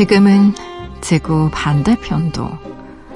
지금은 0.00 0.54
지구 1.02 1.50
반대편도 1.52 2.48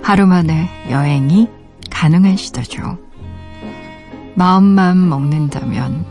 하루 0.03 0.27
만에 0.27 0.69
여행이 0.91 1.49
가능한 1.89 2.37
시대죠. 2.37 2.99
마음만 4.35 5.09
먹는다면 5.09 6.05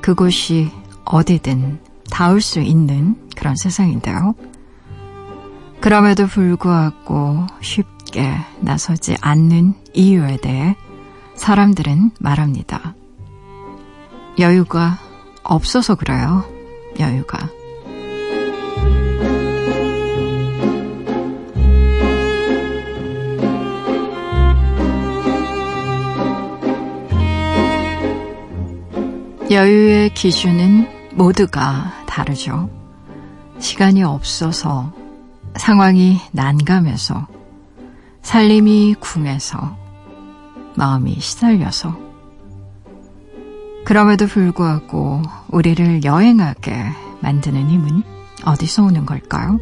그곳이 0.00 0.72
어디든 1.04 1.78
닿을 2.10 2.40
수 2.40 2.58
있는 2.58 3.14
그런 3.36 3.54
세상인데요. 3.54 4.34
그럼에도 5.80 6.26
불구하고 6.26 7.46
쉽게 7.60 8.38
나서지 8.58 9.14
않는 9.20 9.74
이유에 9.94 10.38
대해 10.38 10.74
사람들은 11.36 12.10
말합니다. 12.18 12.96
여유가 14.40 14.98
없어서 15.44 15.94
그래요. 15.94 16.44
여유가. 16.98 17.57
여유의 29.50 30.10
기준은 30.10 31.14
모두가 31.14 32.04
다르죠. 32.06 32.68
시간이 33.58 34.02
없어서, 34.02 34.92
상황이 35.56 36.18
난감해서, 36.32 37.26
살림이 38.20 38.94
궁해서, 39.00 39.74
마음이 40.76 41.18
시달려서. 41.18 41.96
그럼에도 43.86 44.26
불구하고 44.26 45.22
우리를 45.48 46.04
여행하게 46.04 46.74
만드는 47.20 47.70
힘은 47.70 48.02
어디서 48.44 48.84
오는 48.84 49.06
걸까요? 49.06 49.58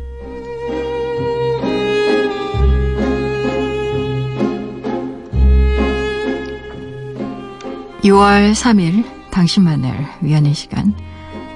6월 8.03 8.53
3일 8.53 9.16
당신만을 9.37 9.93
위한 10.23 10.47
시간. 10.55 10.95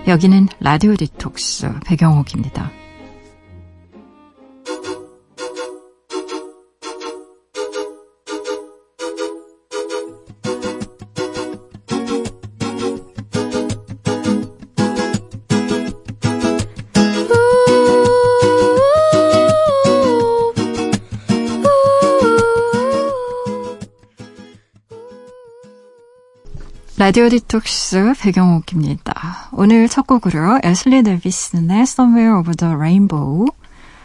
여기는 0.07 0.49
라디오 0.61 0.95
디톡스 0.97 1.81
배경옥입니다. 1.87 2.80
라디오 27.01 27.31
디톡스 27.31 28.13
배경옥입니다. 28.21 29.49
오늘 29.53 29.89
첫 29.89 30.07
곡으로 30.07 30.61
에슬린 30.63 31.03
데비슨의 31.03 31.81
Somewhere 31.85 32.35
Over 32.41 32.55
the 32.55 32.75
Rainbow 32.75 33.47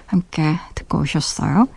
함께 0.06 0.58
듣고 0.76 1.00
오셨어요. 1.00 1.68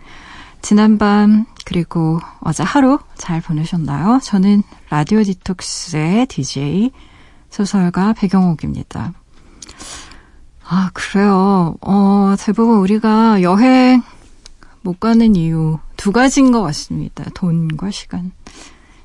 지난밤 0.61 1.45
그리고 1.65 2.21
어제 2.39 2.63
하루 2.63 2.99
잘 3.17 3.41
보내셨나요? 3.41 4.21
저는 4.23 4.63
라디오 4.89 5.21
디톡스의 5.21 6.27
DJ 6.27 6.91
소설가 7.49 8.13
배경옥입니다. 8.13 9.11
아, 10.69 10.89
그래요. 10.93 11.75
어, 11.81 12.35
대부분 12.39 12.77
우리가 12.77 13.41
여행 13.41 14.03
못 14.83 15.01
가는 15.01 15.35
이유 15.35 15.79
두 15.97 16.13
가지인 16.13 16.53
것 16.53 16.61
같습니다. 16.61 17.25
돈과 17.33 17.91
시간. 17.91 18.31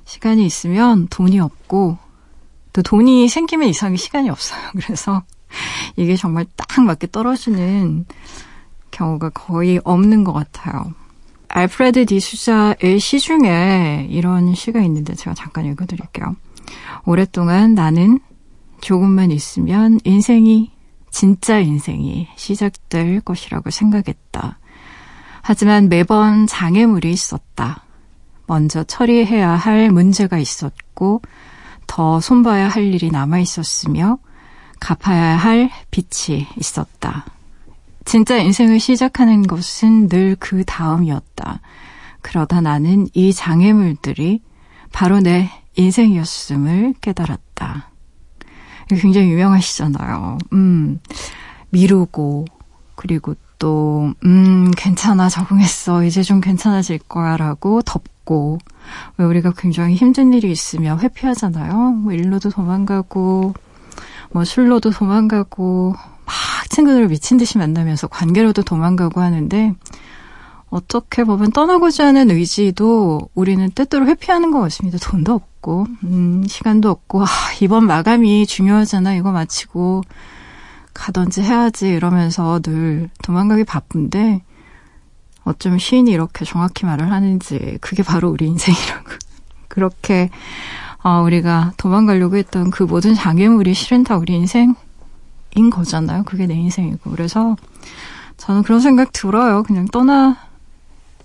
시간이 0.05 0.47
있으면 0.47 1.09
돈이 1.09 1.41
없고 1.41 2.03
또 2.75 2.83
돈이 2.83 3.29
생기면 3.29 3.69
이상하게 3.69 3.97
시간이 3.97 4.29
없어요. 4.29 4.61
그래서 4.77 5.23
이게 5.97 6.17
정말 6.17 6.45
딱 6.57 6.83
맞게 6.83 7.07
떨어지는 7.11 8.05
경우가 8.91 9.31
거의 9.31 9.81
없는 9.85 10.25
것 10.25 10.35
같아요. 10.35 10.93
알프레드 11.49 12.05
디수자의 12.07 12.99
시 12.99 13.21
중에 13.21 14.09
이런 14.11 14.55
시가 14.55 14.81
있는데 14.83 15.15
제가 15.15 15.35
잠깐 15.35 15.67
읽어드릴게요. 15.67 16.37
오랫동안 17.07 17.75
나는 17.75 18.19
조금만 18.81 19.31
있으면 19.31 20.01
인생이 20.05 20.73
진짜 21.11 21.61
인생이 21.61 22.27
시작될 22.35 23.21
것이라고 23.21 23.71
생각했다. 23.71 24.59
하지만 25.43 25.89
매번 25.89 26.49
장애물이 26.49 27.12
있었다. 27.12 27.85
먼저 28.47 28.83
처리해야 28.83 29.51
할 29.51 29.91
문제가 29.91 30.39
있었고 30.39 31.23
더 31.87 32.21
손봐야 32.21 32.69
할 32.69 32.84
일이 32.93 33.11
남아 33.11 33.39
있었으며 33.39 34.19
갚아야 34.81 35.37
할 35.37 35.71
빚이 35.91 36.47
있었다. 36.59 37.25
진짜 38.05 38.37
인생을 38.37 38.81
시작하는 38.81 39.43
것은 39.47 40.09
늘 40.09 40.37
그 40.39 40.65
다음이었다. 40.65 41.61
그러다 42.21 42.61
나는 42.61 43.06
이 43.15 43.33
장애물들이 43.33 44.43
바로 44.93 45.21
내 45.21 45.50
인생이었음을 45.77 46.94
깨달았다. 47.00 47.91
굉장히 48.89 49.31
유명하시잖아요. 49.31 50.39
음, 50.53 51.00
미루고, 51.71 52.44
그리고 52.94 53.34
또, 53.59 54.12
음, 54.25 54.71
괜찮아, 54.77 55.28
적응했어. 55.28 56.05
이제 56.05 56.23
좀 56.23 56.41
괜찮아질 56.41 56.99
거야. 57.09 57.37
라고 57.37 57.83
덮 57.83 58.03
고, 58.25 58.59
왜 59.17 59.25
우리가 59.25 59.53
굉장히 59.57 59.95
힘든 59.95 60.33
일이 60.33 60.51
있으면 60.51 61.01
회피하잖아요. 61.01 61.75
뭐 61.75 62.12
일로도 62.12 62.51
도망가고, 62.51 63.55
뭐 64.33 64.45
술로도 64.45 64.91
도망가고, 64.91 65.95
막 66.27 66.35
친구들을 66.71 67.09
미친 67.09 67.37
듯이 67.37 67.59
만나면서 67.59 68.09
관계로도 68.09 68.62
도망가고 68.62 69.21
하는데, 69.21 69.75
어떻게 70.71 71.23
보면 71.23 71.53
떠나고자 71.53 72.07
하는 72.09 72.33
의지도 72.33 73.29
우리는 73.35 73.71
때때로 73.71 74.07
회피하는 74.07 74.51
것 74.51 74.61
같습니다. 74.61 74.99
돈도 74.99 75.33
없고, 75.33 75.87
음, 76.03 76.45
시간도 76.49 76.91
없고, 76.91 77.23
아, 77.23 77.27
이번 77.61 77.87
마감이 77.87 78.45
중요하잖아. 78.45 79.15
이거 79.15 79.31
마치고 79.31 80.03
가던지 80.93 81.43
해야지 81.43 81.89
이러면서 81.89 82.59
늘 82.61 83.09
도망가기 83.23 83.62
바쁜데, 83.62 84.43
어쩜 85.44 85.78
시인이 85.78 86.10
이렇게 86.10 86.44
정확히 86.44 86.87
말을 86.87 87.10
하는지 87.10 87.78
그게 87.81 88.03
바로 88.03 88.31
우리 88.31 88.47
인생이라고. 88.47 89.10
그렇게 89.69 90.31
어, 91.03 91.21
우리가 91.22 91.72
도망가려고 91.77 92.37
했던 92.37 92.71
그 92.71 92.82
모든 92.82 93.15
장애물이 93.15 93.75
실은 93.75 94.05
다 94.05 94.16
우리 94.16 94.34
인생인 94.34 94.75
거잖아요. 95.71 96.22
그게 96.25 96.47
내 96.47 96.55
인생이고. 96.55 97.10
그래서 97.10 97.56
저는 98.38 98.62
그런 98.62 98.81
생각 98.81 99.12
들어요. 99.12 99.62
그냥 99.62 99.87
떠날 99.87 100.37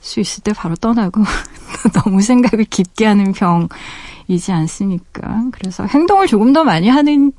수 0.01 0.19
있을 0.19 0.43
때 0.43 0.53
바로 0.53 0.75
떠나고 0.75 1.23
너무 1.93 2.21
생각을 2.21 2.65
깊게 2.65 3.05
하는 3.05 3.33
병이지 3.33 4.51
않습니까? 4.51 5.45
그래서 5.51 5.85
행동을 5.85 6.27
조금 6.27 6.53
더 6.53 6.63
많이 6.63 6.89
하는 6.89 7.31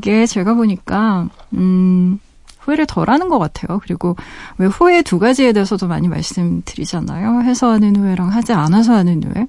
게 0.00 0.26
제가 0.26 0.54
보니까 0.54 1.28
음 1.54 2.18
후회를 2.64 2.86
덜 2.86 3.10
하는 3.10 3.28
것 3.28 3.38
같아요. 3.38 3.78
그리고 3.82 4.16
왜 4.58 4.66
후회 4.66 5.02
두 5.02 5.18
가지에 5.18 5.52
대해서도 5.52 5.86
많이 5.86 6.08
말씀드리잖아요. 6.08 7.42
해서 7.42 7.70
하는 7.70 7.96
후회랑 7.96 8.28
하지 8.28 8.52
않아서 8.52 8.94
하는 8.94 9.22
후회. 9.22 9.46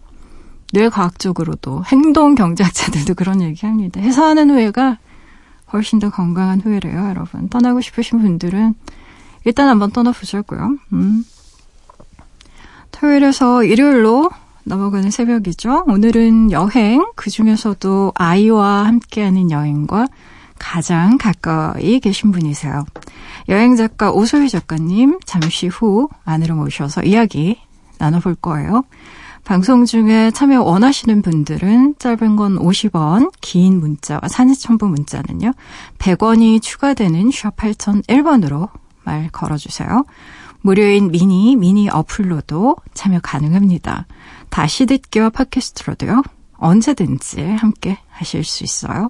뇌과학적으로도 0.74 1.84
행동 1.86 2.36
경제학자들도 2.36 3.14
그런 3.16 3.42
얘기 3.42 3.66
합니다. 3.66 4.02
해서 4.02 4.26
하는 4.26 4.50
후회가 4.50 4.98
훨씬 5.74 6.00
더 6.00 6.10
건강한 6.10 6.60
후회래요, 6.62 7.08
여러분. 7.10 7.50
떠나고 7.50 7.82
싶으신 7.82 8.22
분들은 8.22 8.76
일단 9.46 9.70
한번 9.70 9.92
떠나보자고요. 9.92 10.78
음. 10.94 11.24
토요일에서 12.92 13.64
일요일로 13.64 14.30
넘어가는 14.64 15.12
새벽이죠. 15.12 15.86
오늘은 15.88 16.52
여행, 16.52 17.06
그 17.16 17.30
중에서도 17.30 18.14
아이와 18.16 18.86
함께하는 18.86 19.52
여행과 19.52 20.08
가장 20.60 21.18
가까이 21.18 22.00
계신 22.00 22.32
분이세요. 22.32 22.86
여행 23.50 23.76
작가 23.76 24.12
오소희 24.12 24.50
작가님 24.50 25.20
잠시 25.26 25.68
후 25.68 26.10
안으로 26.24 26.56
모셔서 26.56 27.04
이야기 27.04 27.60
나눠볼 28.00 28.36
거예요. 28.36 28.84
방송 29.44 29.86
중에 29.86 30.32
참여 30.32 30.64
원하시는 30.64 31.22
분들은 31.22 31.96
짧은 32.00 32.36
건 32.36 32.58
50원, 32.58 33.32
긴 33.42 33.80
문자와 33.80 34.22
산지첨부 34.28 34.88
문자는요. 34.88 35.54
100원이 36.00 36.64
추가되는 36.64 37.30
샵 37.32 37.56
8001번으로 37.56 38.70
말 39.04 39.30
걸어주세요. 39.30 40.04
무료인 40.62 41.12
미니, 41.12 41.56
미니 41.56 41.88
어플로도 41.90 42.78
참여 42.96 43.20
가능합니다. 43.22 44.08
다시 44.50 44.88
듣기와 44.88 45.30
팟캐스트로도요. 45.30 46.24
언제든지 46.58 47.44
함께 47.44 48.00
하실 48.10 48.44
수 48.44 48.64
있어요. 48.64 49.10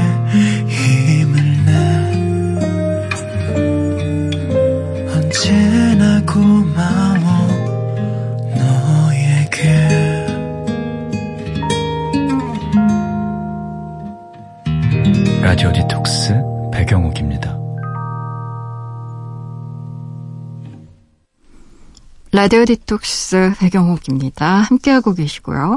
라디오 22.41 22.65
디톡스 22.65 23.53
배경옥입니다. 23.59 24.61
함께하고 24.61 25.13
계시고요. 25.13 25.75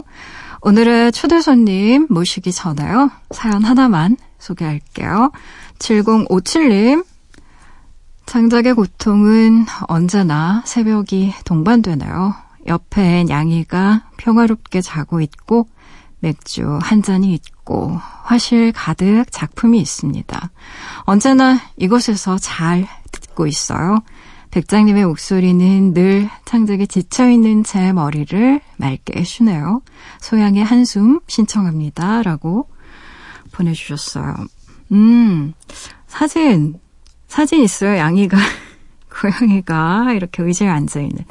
오늘의 0.62 1.12
초대 1.12 1.42
손님 1.42 2.06
모시기 2.08 2.52
전에요. 2.52 3.10
사연 3.32 3.64
하나만 3.64 4.16
소개할게요. 4.38 5.30
7057님. 5.78 7.04
창작의 8.24 8.72
고통은 8.72 9.66
언제나 9.88 10.62
새벽이 10.64 11.34
동반되네요. 11.44 12.34
옆에 12.66 13.26
양이가 13.28 14.04
평화롭게 14.16 14.80
자고 14.80 15.20
있고 15.20 15.68
맥주 16.20 16.78
한 16.80 17.02
잔이 17.02 17.34
있고 17.34 18.00
화실 18.22 18.72
가득 18.72 19.26
작품이 19.30 19.78
있습니다. 19.80 20.50
언제나 21.00 21.60
이곳에서 21.76 22.38
잘 22.38 22.88
듣고 23.12 23.46
있어요. 23.46 23.98
백장님의 24.54 25.06
목소리는 25.06 25.94
늘 25.94 26.30
창작에 26.44 26.86
지쳐있는 26.86 27.64
제 27.64 27.92
머리를 27.92 28.60
맑게 28.76 29.18
해주네요. 29.18 29.82
소양의 30.20 30.62
한숨 30.62 31.18
신청합니다. 31.26 32.22
라고 32.22 32.68
보내주셨어요. 33.50 34.32
음, 34.92 35.54
사진, 36.06 36.78
사진 37.26 37.64
있어요. 37.64 37.96
양이가, 37.96 38.36
고양이가 39.10 40.12
이렇게 40.12 40.44
의자에 40.44 40.68
앉아있는. 40.68 41.24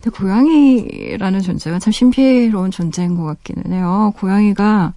근데 0.00 0.10
고양이라는 0.16 1.40
존재가 1.40 1.80
참 1.80 1.92
신비로운 1.92 2.70
존재인 2.70 3.14
것 3.14 3.24
같기는 3.24 3.74
해요. 3.74 4.14
고양이가 4.16 4.94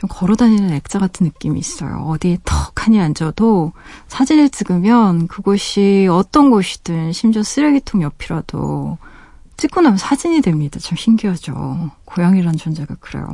좀 0.00 0.08
걸어다니는 0.08 0.72
액자 0.72 0.98
같은 0.98 1.26
느낌이 1.26 1.60
있어요. 1.60 2.06
어디에 2.08 2.38
턱하니 2.46 2.98
앉아도 2.98 3.72
사진을 4.08 4.48
찍으면 4.48 5.28
그곳이 5.28 6.08
어떤 6.10 6.48
곳이든 6.50 7.12
심지어 7.12 7.42
쓰레기통 7.42 8.00
옆이라도 8.00 8.96
찍고 9.58 9.82
나면 9.82 9.98
사진이 9.98 10.40
됩니다. 10.40 10.80
참 10.80 10.96
신기하죠. 10.96 11.90
고양이라는 12.06 12.56
존재가 12.56 12.94
그래요. 13.00 13.30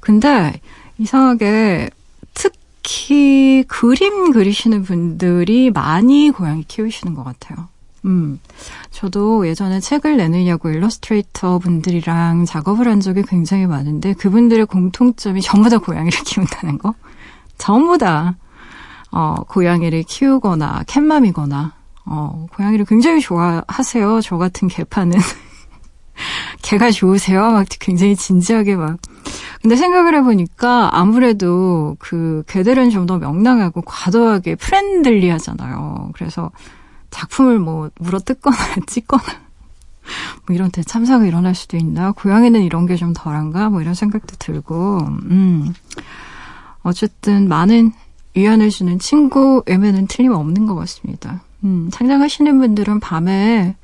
근데 0.00 0.60
이상하게 0.98 1.88
특히 2.34 3.64
그림 3.66 4.32
그리시는 4.32 4.82
분들이 4.82 5.70
많이 5.70 6.30
고양이 6.30 6.62
키우시는 6.62 7.14
것 7.14 7.24
같아요. 7.24 7.68
음, 8.06 8.38
저도 8.90 9.48
예전에 9.48 9.80
책을 9.80 10.16
내느냐고 10.16 10.70
일러스트레이터 10.70 11.58
분들이랑 11.58 12.44
작업을 12.44 12.86
한 12.86 13.00
적이 13.00 13.22
굉장히 13.22 13.66
많은데 13.66 14.14
그분들의 14.14 14.66
공통점이 14.66 15.42
전부 15.42 15.68
다 15.68 15.78
고양이를 15.78 16.18
키운다는 16.24 16.78
거. 16.78 16.94
전부 17.58 17.98
다, 17.98 18.36
어, 19.10 19.34
고양이를 19.48 20.04
키우거나 20.04 20.84
캣맘이거나, 20.86 21.74
어, 22.06 22.46
고양이를 22.54 22.84
굉장히 22.84 23.20
좋아하세요. 23.20 24.20
저 24.22 24.38
같은 24.38 24.68
개파는. 24.68 25.18
개가 26.62 26.90
좋으세요? 26.90 27.50
막 27.50 27.66
굉장히 27.80 28.14
진지하게 28.16 28.76
막. 28.76 28.98
근데 29.62 29.74
생각을 29.76 30.14
해보니까 30.14 30.90
아무래도 30.92 31.96
그 31.98 32.44
개들은 32.46 32.90
좀 32.90 33.06
더 33.06 33.18
명랑하고 33.18 33.82
과도하게 33.82 34.54
friendly 34.56 35.28
하잖아요. 35.30 36.10
그래서 36.14 36.50
작품을 37.10 37.58
뭐 37.58 37.90
물어뜯거나 37.98 38.56
찍거나 38.86 39.22
뭐 40.46 40.54
이런 40.54 40.70
대참사가 40.70 41.24
일어날 41.26 41.54
수도 41.54 41.76
있나? 41.76 42.12
고양이는 42.12 42.62
이런 42.62 42.86
게 42.86 42.96
좀 42.96 43.12
덜한가? 43.12 43.70
뭐 43.70 43.80
이런 43.80 43.94
생각도 43.94 44.36
들고, 44.38 44.98
음. 45.30 45.74
어쨌든 46.82 47.48
많은 47.48 47.92
위안을 48.34 48.70
주는 48.70 48.98
친구임에는 48.98 50.06
틀림없는 50.06 50.66
것 50.66 50.74
같습니다. 50.76 51.42
음, 51.64 51.88
창작하시는 51.92 52.58
분들은 52.58 53.00
밤에 53.00 53.74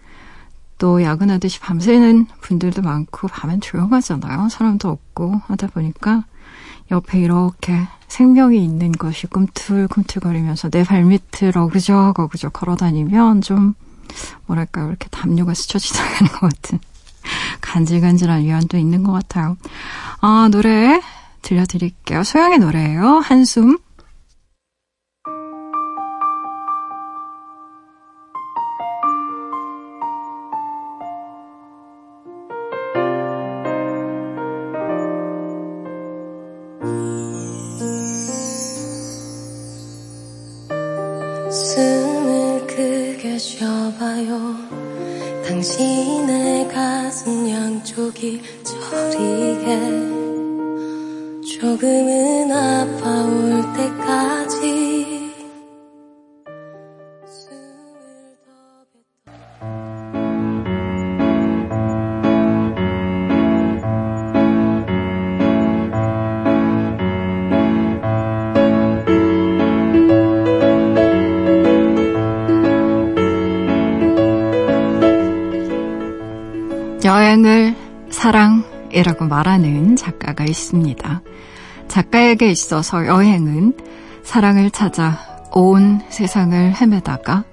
또 0.79 1.03
야근하듯이 1.03 1.59
밤새는 1.61 2.27
분들도 2.41 2.83
많고, 2.83 3.29
밤엔 3.29 3.61
조용하잖아요. 3.61 4.49
사람도 4.49 4.89
없고 4.89 5.41
하다 5.47 5.69
보니까 5.69 6.25
옆에 6.91 7.19
이렇게 7.21 7.73
생명이 8.13 8.63
있는 8.63 8.93
것이 8.93 9.27
꿈틀꿈틀거리면서 9.27 10.69
내 10.69 10.85
발밑을 10.85 11.57
어그적 11.57 12.21
어그적 12.21 12.53
걸어다니면 12.53 13.41
좀 13.41 13.73
뭐랄까요 14.45 14.89
이렇게 14.89 15.09
담요가 15.09 15.55
스쳐 15.55 15.79
지나가는 15.79 16.31
것 16.31 16.41
같은 16.41 16.79
간질간질한 17.63 18.43
위안도 18.43 18.77
있는 18.77 19.03
것 19.03 19.13
같아요. 19.13 19.57
아 20.21 20.51
노래 20.53 21.01
들려드릴게요. 21.41 22.23
소영의 22.23 22.59
노래예요. 22.59 23.21
한숨 23.25 23.79
쉬어봐요. 43.39 44.57
당신의 45.47 46.69
가슴 46.69 47.49
양쪽이 47.49 48.43
저리게. 48.63 50.13
조금은 51.61 52.51
아파올 52.51 53.63
때까지 53.77 54.82
사랑이라고 79.23 79.27
말하는 79.29 79.97
작가가 79.97 80.45
있습니다. 80.45 81.23
작가에게 81.89 82.51
있어서 82.51 83.07
여행은 83.07 83.75
사랑을 84.23 84.71
찾아 84.71 85.19
온 85.53 86.01
세상을 86.09 86.75
헤매다가 86.75 87.45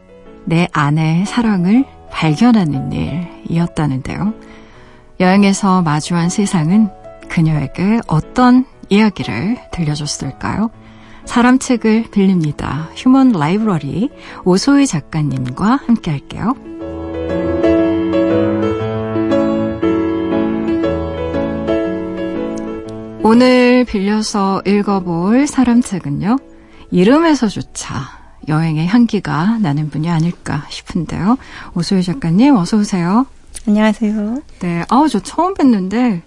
내 0.45 0.67
안의 0.71 1.25
사랑을 1.25 1.85
발견하는 2.11 2.91
일이었다는데요. 2.91 4.33
여행에서 5.19 5.81
마주한 5.81 6.29
세상은 6.29 6.89
그녀에게 7.29 7.99
어떤 8.07 8.65
이야기를 8.89 9.57
들려줬을까요? 9.71 10.71
사람 11.25 11.59
책을 11.59 12.05
빌립니다. 12.11 12.89
휴먼 12.95 13.33
라이브러리 13.33 14.09
오소희 14.45 14.87
작가님과 14.87 15.81
함께 15.85 16.11
할게요. 16.11 16.55
오늘 23.29 23.85
빌려서 23.85 24.63
읽어볼 24.65 25.45
사람 25.45 25.83
책은요. 25.83 26.39
이름에서조차 26.89 28.01
여행의 28.47 28.87
향기가 28.87 29.59
나는 29.59 29.91
분이 29.91 30.09
아닐까 30.09 30.65
싶은데요. 30.69 31.37
오소희 31.75 32.01
작가님 32.01 32.55
어서 32.55 32.77
오세요. 32.77 33.27
안녕하세요. 33.67 34.41
네, 34.61 34.83
아우 34.89 35.07
저 35.07 35.19
처음 35.19 35.53
뵀는데 35.53 36.21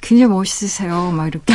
굉장히 0.00 0.32
멋있으세요. 0.32 1.12
막 1.12 1.26
이렇게 1.26 1.52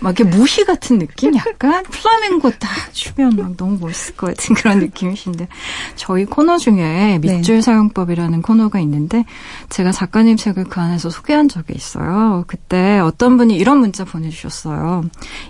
막 0.00 0.18
이렇게 0.18 0.24
무희 0.24 0.64
같은 0.64 0.98
느낌, 0.98 1.34
약간 1.36 1.82
플라멩고 1.84 2.50
딱 2.58 2.68
추면 2.92 3.36
막 3.36 3.56
너무 3.56 3.78
멋있을 3.80 4.16
것 4.16 4.28
같은 4.28 4.54
그런 4.54 4.78
느낌이신데 4.80 5.48
저희 5.94 6.24
코너 6.24 6.58
중에 6.58 7.18
밑줄 7.20 7.62
사용법이라는 7.62 8.42
코너가 8.42 8.80
있는데 8.80 9.24
제가 9.68 9.92
작가님 9.92 10.36
책을 10.36 10.64
그 10.64 10.80
안에서 10.80 11.10
소개한 11.10 11.48
적이 11.48 11.74
있어요. 11.74 12.44
그때 12.46 12.98
어떤 12.98 13.36
분이 13.36 13.56
이런 13.56 13.78
문자 13.78 14.04
보내주셨어요. 14.04 15.04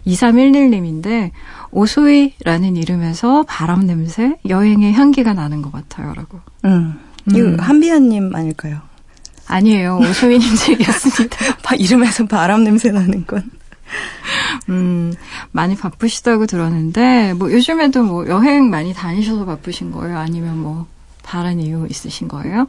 2311님인데 0.07 1.31
오소이라는 1.71 2.77
이름에서 2.77 3.45
바람 3.47 3.87
냄새, 3.87 4.37
여행의 4.49 4.93
향기가 4.95 5.33
나는 5.33 5.63
것 5.63 5.73
같아요라고. 5.73 6.41
음. 6.65 6.99
음. 7.29 7.37
이거 7.37 7.63
한비아님 7.63 8.35
아닐까요? 8.35 8.81
아니에요. 9.47 9.99
오소이님 9.99 10.55
책이었습니다. 10.57 11.37
바- 11.63 11.75
이름에서 11.77 12.27
바람 12.27 12.65
냄새 12.65 12.91
나는 12.91 13.27
건. 13.27 13.51
음, 14.69 15.15
많이 15.53 15.77
바쁘시다고 15.77 16.47
들었는데, 16.47 17.35
뭐, 17.35 17.53
요즘에도 17.53 18.03
뭐, 18.03 18.27
여행 18.29 18.69
많이 18.69 18.93
다니셔서 18.93 19.45
바쁘신 19.45 19.93
거예요? 19.93 20.19
아니면 20.19 20.59
뭐, 20.59 20.87
다른 21.23 21.61
이유 21.61 21.87
있으신 21.89 22.29
거예요? 22.29 22.67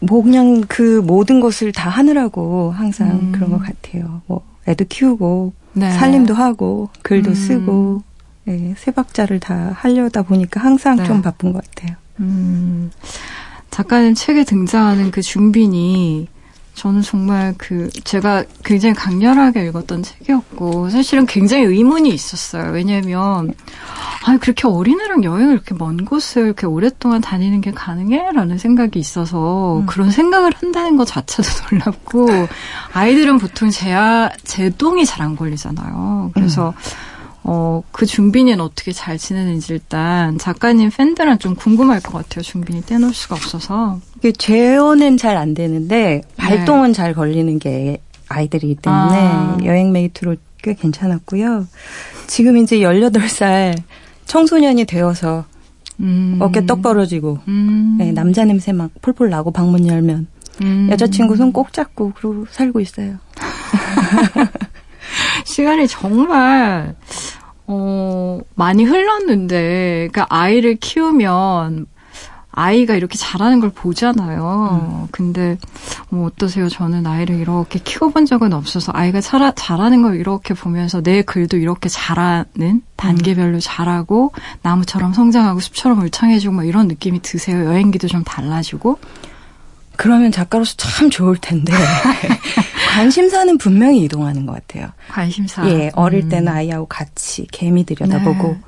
뭐 0.00 0.22
그냥 0.22 0.62
그 0.68 1.00
모든 1.04 1.40
것을 1.40 1.72
다 1.72 1.88
하느라고 1.88 2.72
항상 2.72 3.08
음. 3.10 3.32
그런 3.32 3.50
것 3.50 3.58
같아요. 3.62 4.20
뭐 4.26 4.44
애도 4.68 4.84
키우고 4.88 5.54
네. 5.72 5.90
살림도 5.92 6.34
하고 6.34 6.90
글도 7.02 7.30
음. 7.30 7.34
쓰고 7.34 8.02
네, 8.44 8.74
세 8.76 8.90
박자를 8.90 9.40
다 9.40 9.70
하려다 9.74 10.22
보니까 10.22 10.60
항상 10.60 10.96
네. 10.96 11.04
좀 11.04 11.22
바쁜 11.22 11.52
것 11.54 11.64
같아요. 11.64 11.96
음, 12.20 12.90
작가님 13.74 14.14
책에 14.14 14.44
등장하는 14.44 15.10
그 15.10 15.20
준빈이, 15.20 16.28
저는 16.74 17.02
정말 17.02 17.54
그, 17.58 17.90
제가 18.04 18.44
굉장히 18.64 18.94
강렬하게 18.94 19.66
읽었던 19.66 20.04
책이었고, 20.04 20.90
사실은 20.90 21.26
굉장히 21.26 21.64
의문이 21.64 22.08
있었어요. 22.10 22.70
왜냐면, 22.70 23.52
아 24.26 24.36
그렇게 24.38 24.68
어린애랑 24.68 25.24
여행을 25.24 25.54
이렇게 25.54 25.74
먼 25.74 26.04
곳을 26.04 26.44
이렇게 26.44 26.68
오랫동안 26.68 27.20
다니는 27.20 27.62
게 27.62 27.72
가능해? 27.72 28.30
라는 28.30 28.58
생각이 28.58 29.00
있어서, 29.00 29.78
음. 29.80 29.86
그런 29.86 30.12
생각을 30.12 30.52
한다는 30.54 30.96
것 30.96 31.04
자체도 31.06 31.48
놀랍고, 31.74 32.28
아이들은 32.92 33.38
보통 33.38 33.70
제아, 33.70 34.30
제동이 34.44 35.04
잘 35.04 35.20
안 35.20 35.34
걸리잖아요. 35.34 36.30
그래서, 36.32 36.74
어, 37.46 37.82
그 37.92 38.06
준빈이는 38.06 38.60
어떻게 38.60 38.92
잘 38.92 39.18
지내는지 39.18 39.74
일단 39.74 40.38
작가님 40.38 40.90
팬들은 40.90 41.38
좀 41.38 41.54
궁금할 41.54 42.00
것 42.00 42.12
같아요. 42.14 42.42
준빈이 42.42 42.82
떼놓을 42.86 43.12
수가 43.12 43.34
없어서. 43.36 44.00
이게 44.18 44.32
재혼은 44.32 45.18
잘안 45.18 45.52
되는데 45.54 46.22
발동은 46.36 46.94
잘 46.94 47.12
걸리는 47.14 47.58
게 47.58 47.98
아이들이기 48.28 48.76
때문에 48.76 49.12
네. 49.12 49.18
아. 49.20 49.58
여행 49.64 49.92
메이트로 49.92 50.36
꽤 50.62 50.72
괜찮았고요. 50.74 51.66
지금 52.26 52.56
이제 52.56 52.78
18살 52.78 53.76
청소년이 54.26 54.86
되어서 54.86 55.44
음. 56.00 56.38
어깨 56.40 56.64
떡 56.64 56.80
벌어지고 56.80 57.38
음. 57.46 57.96
네, 57.98 58.10
남자 58.12 58.44
냄새 58.46 58.72
막 58.72 58.90
폴폴 59.02 59.28
나고 59.28 59.50
방문 59.50 59.86
열면 59.86 60.26
음. 60.62 60.88
여자친구 60.90 61.36
손 61.36 61.52
꼭 61.52 61.74
잡고 61.74 62.12
그러고 62.14 62.46
살고 62.50 62.80
있어요. 62.80 63.18
시간이 65.44 65.88
정말 65.88 66.94
어 67.66 68.40
많이 68.54 68.84
흘렀는데 68.84 70.08
그러니까 70.12 70.26
아이를 70.28 70.76
키우면 70.76 71.86
아이가 72.56 72.94
이렇게 72.94 73.18
잘하는 73.18 73.58
걸 73.58 73.70
보잖아요. 73.70 75.08
근데 75.10 75.58
뭐 76.08 76.26
어떠세요? 76.26 76.68
저는 76.68 77.04
아이를 77.04 77.36
이렇게 77.40 77.80
키워본 77.80 78.26
적은 78.26 78.52
없어서 78.52 78.92
아이가 78.94 79.20
잘, 79.20 79.52
잘하는 79.56 80.02
걸 80.02 80.16
이렇게 80.16 80.54
보면서 80.54 81.02
내 81.02 81.22
글도 81.22 81.56
이렇게 81.56 81.88
잘하는 81.88 82.82
단계별로 82.94 83.58
잘하고 83.58 84.32
나무처럼 84.62 85.12
성장하고 85.12 85.58
숲처럼 85.58 86.00
울창해지고 86.00 86.54
막 86.54 86.64
이런 86.64 86.86
느낌이 86.86 87.22
드세요. 87.22 87.64
여행기도 87.64 88.06
좀 88.06 88.22
달라지고. 88.22 88.98
그러면 89.96 90.32
작가로서 90.32 90.74
참 90.76 91.10
좋을 91.10 91.36
텐데 91.36 91.72
관심사는 92.94 93.58
분명히 93.58 94.02
이동하는 94.04 94.46
것 94.46 94.52
같아요. 94.54 94.88
관심사. 95.08 95.68
예, 95.68 95.90
어릴 95.94 96.24
음. 96.24 96.28
때는 96.28 96.48
아이하고 96.52 96.86
같이 96.86 97.46
개미 97.50 97.84
들여다보고 97.84 98.48
네. 98.48 98.58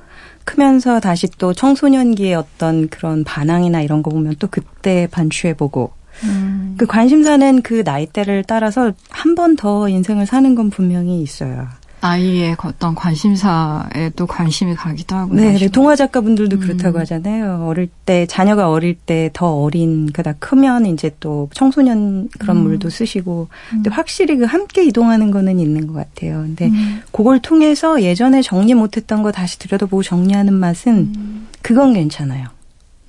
크면서 0.43 0.99
다시 0.99 1.27
또 1.37 1.53
청소년기의 1.53 2.35
어떤 2.35 2.87
그런 2.89 3.23
반항이나 3.23 3.81
이런 3.81 4.01
거 4.03 4.11
보면 4.11 4.35
또 4.39 4.47
그때 4.47 5.07
반추해보고 5.11 5.91
음. 6.23 6.75
그 6.77 6.85
관심사는 6.85 7.61
그 7.61 7.83
나이대를 7.85 8.43
따라서 8.47 8.91
한 9.09 9.35
번 9.35 9.55
더 9.55 9.87
인생을 9.89 10.25
사는 10.25 10.55
건 10.55 10.69
분명히 10.69 11.21
있어요. 11.21 11.67
아이의 11.99 12.55
어떤 12.63 12.93
관심사에 12.93 14.11
또 14.15 14.27
관심이 14.27 14.75
가기도 14.75 15.15
하고. 15.15 15.33
네, 15.33 15.57
네. 15.57 15.67
동화 15.67 15.95
작가분들도 15.95 16.57
음. 16.57 16.59
그렇다고 16.59 16.99
하잖아요. 16.99 17.65
어릴 17.67 17.89
때 18.05 18.25
자녀가 18.27 18.69
어릴 18.69 18.95
때 18.95 19.29
더 19.33 19.53
어린 19.53 20.11
그다 20.11 20.33
크면 20.33 20.85
이제 20.85 21.11
또 21.19 21.49
청소년 21.53 22.29
그런 22.39 22.57
음. 22.57 22.63
물도 22.63 22.89
쓰시고 22.89 23.47
근데 23.69 23.89
확실히 23.89 24.37
그 24.37 24.45
함께 24.45 24.85
이동하는 24.85 25.31
거는 25.31 25.59
있는 25.59 25.87
것 25.87 25.93
같아요. 25.93 26.41
근데 26.41 26.67
음. 26.67 27.01
그걸 27.11 27.39
통해서 27.39 28.01
예전에 28.01 28.41
정리 28.41 28.73
못했던 28.73 29.23
거 29.23 29.31
다시 29.31 29.59
들여다보고 29.59 30.03
정리하는 30.03 30.53
맛은 30.53 31.45
그건 31.61 31.93
괜찮아요. 31.93 32.47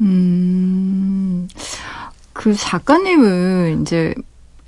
음, 0.00 1.49
그 2.33 2.54
작가님은 2.54 3.83
이제 3.83 4.14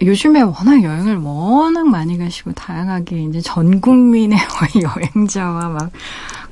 요즘에 0.02 0.40
워낙 0.42 0.82
여행을 0.82 1.18
워낙 1.18 1.86
많이 1.88 2.16
가시고 2.16 2.52
다양하게 2.52 3.22
이제 3.24 3.40
전 3.40 3.80
국민의 3.80 4.38
여행자와 4.82 5.68
막 5.68 5.90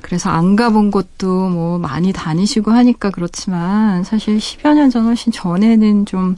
그래서 0.01 0.29
안 0.29 0.55
가본 0.55 0.91
곳도 0.91 1.49
뭐 1.49 1.77
많이 1.79 2.13
다니시고 2.13 2.71
하니까 2.71 3.09
그렇지만 3.09 4.03
사실 4.03 4.37
10여 4.37 4.73
년 4.75 4.89
전 4.91 5.05
훨씬 5.05 5.31
전에는 5.31 6.05
좀 6.05 6.35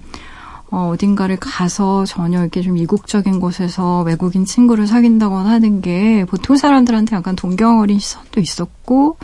어, 0.72 0.90
어딘가를 0.94 1.36
가서 1.36 2.06
전혀 2.06 2.40
이렇게 2.40 2.62
좀 2.62 2.78
이국적인 2.78 3.42
곳에서 3.42 4.04
외국인 4.04 4.46
친구를 4.46 4.88
사귄다거나 4.88 5.50
하는 5.50 5.82
게 5.82 6.26
보통 6.30 6.56
사람들한테 6.56 7.14
약간 7.14 7.36
동경 7.36 7.82
어린 7.82 8.00
시선도 8.00 8.40
있었고 8.40 9.18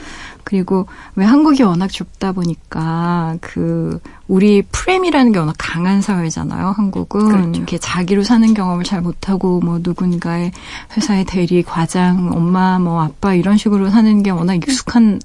그리고 0.43 0.87
왜 1.15 1.25
한국이 1.25 1.63
워낙 1.63 1.89
좁다 1.89 2.33
보니까 2.33 3.37
그 3.39 3.99
우리 4.27 4.61
프레임이라는 4.61 5.31
게 5.31 5.39
워낙 5.39 5.55
강한 5.57 6.01
사회잖아요. 6.01 6.67
한국은 6.67 7.27
그렇죠. 7.29 7.49
이렇게 7.51 7.77
자기로 7.77 8.23
사는 8.23 8.53
경험을 8.53 8.83
잘 8.83 9.01
못하고 9.01 9.61
뭐 9.61 9.79
누군가의 9.81 10.51
회사의 10.97 11.23
대리, 11.25 11.63
과장, 11.63 12.31
엄마, 12.33 12.77
뭐 12.77 13.01
아빠 13.01 13.33
이런 13.33 13.55
식으로 13.55 13.89
사는 13.89 14.21
게 14.21 14.31
워낙 14.31 14.55
익숙한 14.55 15.19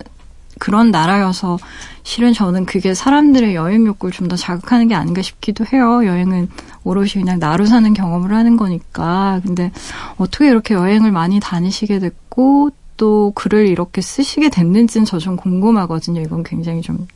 그런 0.63 0.93
나라여서 0.93 1.59
실은 2.05 2.33
저는 2.33 2.67
그게 2.67 2.95
사람들의 2.95 3.57
여행 3.57 3.85
욕구를 3.85 4.13
좀 4.13 4.29
더 4.29 4.37
자극하는 4.37 4.87
게 4.87 4.95
아닌가 4.95 5.21
싶기도 5.21 5.65
해요. 5.73 6.07
여행은 6.07 6.49
오롯이 6.85 7.15
그냥 7.15 7.41
나로 7.41 7.67
사는 7.67 7.93
경험을 7.93 8.33
하는 8.33 8.57
거니까. 8.57 9.41
근데 9.45 9.73
어떻게 10.19 10.47
이렇게 10.49 10.75
여행을 10.75 11.11
많이 11.11 11.41
다니시게 11.41 11.99
됐고 11.99 12.71
또 12.97 13.33
글을 13.35 13.67
이렇게 13.67 14.01
쓰시게 14.01 14.51
됐는지는 14.51 15.05
저 15.05 15.19
좀 15.19 15.35
궁금하거든요. 15.37 16.21
이건 16.21 16.45
굉장히 16.45 16.81
좀 16.81 17.09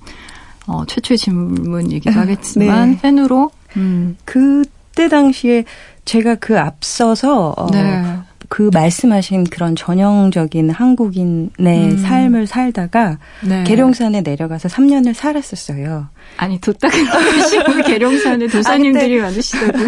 어, 0.67 0.85
최초의 0.85 1.17
질문이기도 1.17 2.19
하겠지만 2.19 2.91
네. 2.91 2.99
팬으로 3.01 3.53
음. 3.77 4.17
그때 4.25 5.09
당시에 5.09 5.65
제가 6.05 6.35
그 6.35 6.59
앞서서 6.59 7.55
어, 7.57 7.71
네. 7.71 8.03
그 8.49 8.71
말씀하신 8.73 9.45
그런 9.45 9.77
전형적인 9.77 10.71
한국인의 10.71 11.51
음. 11.59 11.99
삶을 11.99 12.47
살다가 12.47 13.19
네. 13.43 13.65
계룡산에 13.65 14.23
내려가서 14.23 14.69
3년을 14.69 15.15
살았었어요. 15.15 16.09
아니 16.37 16.61
도딱은 16.61 17.05
하시고 17.07 17.83
계룡산에 17.87 18.47
도사님들이 18.49 19.21
많으시다고. 19.21 19.79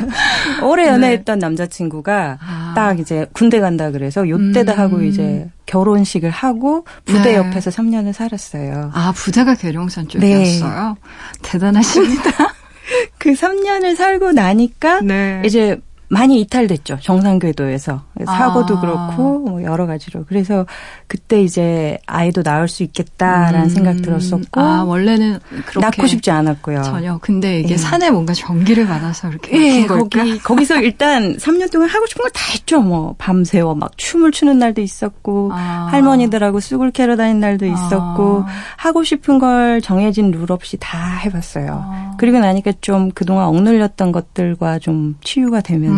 오래 0.67 0.85
네. 0.85 0.89
연애했던 0.91 1.39
남자친구가 1.39 2.39
아. 2.41 2.73
딱 2.75 2.99
이제 3.01 3.27
군대 3.33 3.61
간다 3.61 3.91
그래서 3.91 4.29
요때다 4.29 4.75
음. 4.75 4.79
하고 4.79 5.03
이제 5.03 5.49
결혼식을 5.67 6.31
하고 6.31 6.85
부대 7.05 7.33
네. 7.33 7.35
옆에서 7.37 7.71
3년을 7.71 8.13
살았어요. 8.13 8.91
아 8.95 9.13
부대가 9.15 9.55
계룡산 9.55 10.09
쪽이었어요. 10.09 10.97
대단하십니다. 11.43 12.31
그 13.19 13.33
3년을 13.33 13.97
살고 13.97 14.33
나니까 14.33 15.01
네. 15.03 15.43
이제 15.45 15.79
많이 16.11 16.41
이탈됐죠. 16.41 16.99
정상궤도에서. 17.03 18.03
사고도 18.25 18.79
아. 18.79 18.81
그렇고, 18.81 19.39
뭐 19.41 19.63
여러 19.63 19.87
가지로. 19.87 20.25
그래서 20.27 20.65
그때 21.07 21.43
이제 21.43 21.99
아이도 22.07 22.43
낳을 22.45 22.67
수 22.69 22.83
있겠다라는 22.83 23.65
음. 23.65 23.69
생각 23.69 24.01
들었었고, 24.03 24.61
아 24.61 24.85
원래는 24.85 25.39
그렇게 25.67 25.81
낳고 25.81 26.07
싶지 26.07 26.31
않았고요. 26.31 26.83
전혀. 26.83 27.19
근데 27.19 27.61
이게 27.61 27.75
예. 27.75 27.77
산에 27.77 28.11
뭔가 28.11 28.33
전기를 28.33 28.87
받아서 28.87 29.29
이렇게 29.29 29.83
예? 29.83 29.87
거기, 29.87 30.39
거기서 30.39 30.81
일단 30.81 31.37
3년 31.37 31.71
동안 31.71 31.89
하고 31.89 32.07
싶은 32.07 32.23
걸 32.23 32.31
다 32.33 32.41
했죠. 32.53 32.81
뭐, 32.81 33.15
밤새워 33.19 33.75
막 33.75 33.91
춤을 33.97 34.33
추는 34.33 34.59
날도 34.59 34.81
있었고, 34.81 35.51
아. 35.53 35.89
할머니들하고 35.91 36.61
쑥을 36.61 36.91
캐러 36.91 37.17
다닌 37.17 37.41
날도 37.41 37.67
있었고, 37.67 38.45
아. 38.47 38.51
하고 38.77 39.05
싶은 39.05 39.39
걸 39.39 39.81
정해진 39.83 40.31
룰 40.31 40.51
없이 40.53 40.77
다 40.81 41.17
해봤어요. 41.19 41.85
아. 41.87 42.15
그리고 42.19 42.39
나니까 42.39 42.73
좀 42.81 43.11
그동안 43.11 43.47
억눌렸던 43.49 44.13
것들과 44.13 44.79
좀 44.79 45.17
치유가 45.23 45.61
되면서, 45.61 45.98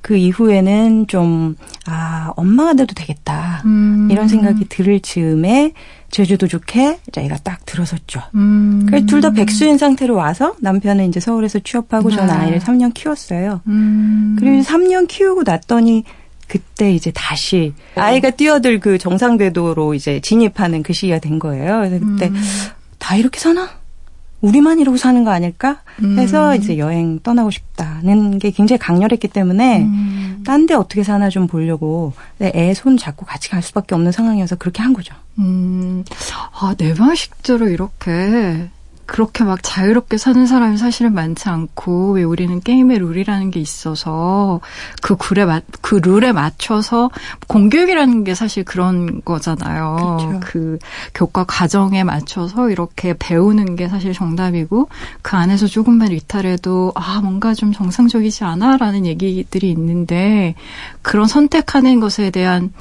그 0.00 0.16
이후에는 0.16 1.06
좀, 1.06 1.56
아, 1.86 2.30
엄마가 2.36 2.74
돼도 2.74 2.94
되겠다. 2.94 3.62
음. 3.64 4.08
이런 4.10 4.28
생각이 4.28 4.66
들을 4.68 5.00
즈음에 5.00 5.72
제주도 6.10 6.46
좋게 6.46 6.98
저희가 7.10 7.38
딱 7.42 7.64
들어섰죠. 7.64 8.20
음. 8.34 8.84
그래서 8.86 9.06
둘 9.06 9.20
다 9.22 9.30
백수인 9.30 9.78
상태로 9.78 10.14
와서 10.14 10.54
남편은 10.60 11.08
이제 11.08 11.20
서울에서 11.20 11.60
취업하고 11.60 12.10
저는 12.10 12.26
네. 12.26 12.32
아이를 12.40 12.58
3년 12.60 12.92
키웠어요. 12.92 13.62
음. 13.66 14.36
그리고 14.38 14.62
3년 14.62 15.08
키우고 15.08 15.42
났더니 15.44 16.04
그때 16.46 16.92
이제 16.92 17.10
다시 17.14 17.72
아이가 17.96 18.28
뛰어들 18.28 18.78
그 18.80 18.98
정상궤도로 18.98 19.94
이제 19.94 20.20
진입하는 20.20 20.82
그 20.82 20.92
시기가 20.92 21.18
된 21.18 21.38
거예요. 21.38 21.78
그래서 21.78 21.98
그때 22.04 22.28
음. 22.28 22.42
다 22.98 23.16
이렇게 23.16 23.40
사나? 23.40 23.70
우리만 24.44 24.78
이러고 24.78 24.96
사는 24.98 25.24
거 25.24 25.30
아닐까? 25.30 25.80
해서 26.18 26.50
음. 26.52 26.56
이제 26.56 26.76
여행 26.78 27.18
떠나고 27.20 27.50
싶다는 27.50 28.38
게 28.38 28.50
굉장히 28.50 28.78
강렬했기 28.78 29.28
때문에 29.28 29.82
음. 29.82 30.42
딴데 30.44 30.74
어떻게 30.74 31.02
사나 31.02 31.30
좀 31.30 31.46
보려고 31.46 32.12
애 32.40 32.74
손 32.74 32.96
잡고 32.98 33.24
같이 33.24 33.48
갈 33.48 33.62
수밖에 33.62 33.94
없는 33.94 34.12
상황이어서 34.12 34.56
그렇게 34.56 34.82
한 34.82 34.92
거죠. 34.92 35.14
음, 35.38 36.04
아, 36.60 36.74
내 36.76 36.92
방식대로 36.94 37.68
이렇게, 37.68 38.68
그렇게 39.06 39.44
막 39.44 39.58
자유롭게 39.62 40.16
사는 40.16 40.46
사람이 40.46 40.78
사실은 40.78 41.14
많지 41.14 41.48
않고, 41.48 42.12
왜 42.12 42.22
우리는 42.22 42.60
게임의 42.60 42.98
룰이라는 42.98 43.50
게 43.50 43.60
있어서, 43.60 44.60
그 45.02 45.16
룰에, 45.30 45.44
맞, 45.44 45.64
그 45.80 45.96
룰에 45.96 46.32
맞춰서, 46.32 47.10
공교육이라는 47.46 48.24
게 48.24 48.34
사실 48.34 48.64
그런 48.64 49.20
거잖아요. 49.24 50.16
그렇죠. 50.18 50.40
그 50.42 50.78
교과 51.14 51.44
과정에 51.44 52.04
맞춰서 52.04 52.70
이렇게 52.70 53.14
배우는 53.18 53.76
게 53.76 53.88
사실 53.88 54.12
정답이고, 54.12 54.88
그 55.22 55.36
안에서 55.36 55.66
조금만 55.66 56.12
이탈해도, 56.12 56.92
아, 56.94 57.20
뭔가 57.22 57.54
좀 57.54 57.72
정상적이지 57.72 58.44
않아? 58.44 58.76
라는 58.76 59.06
얘기들이 59.06 59.70
있는데, 59.70 60.54
그런 61.02 61.26
선택하는 61.26 62.00
것에 62.00 62.30
대한 62.30 62.72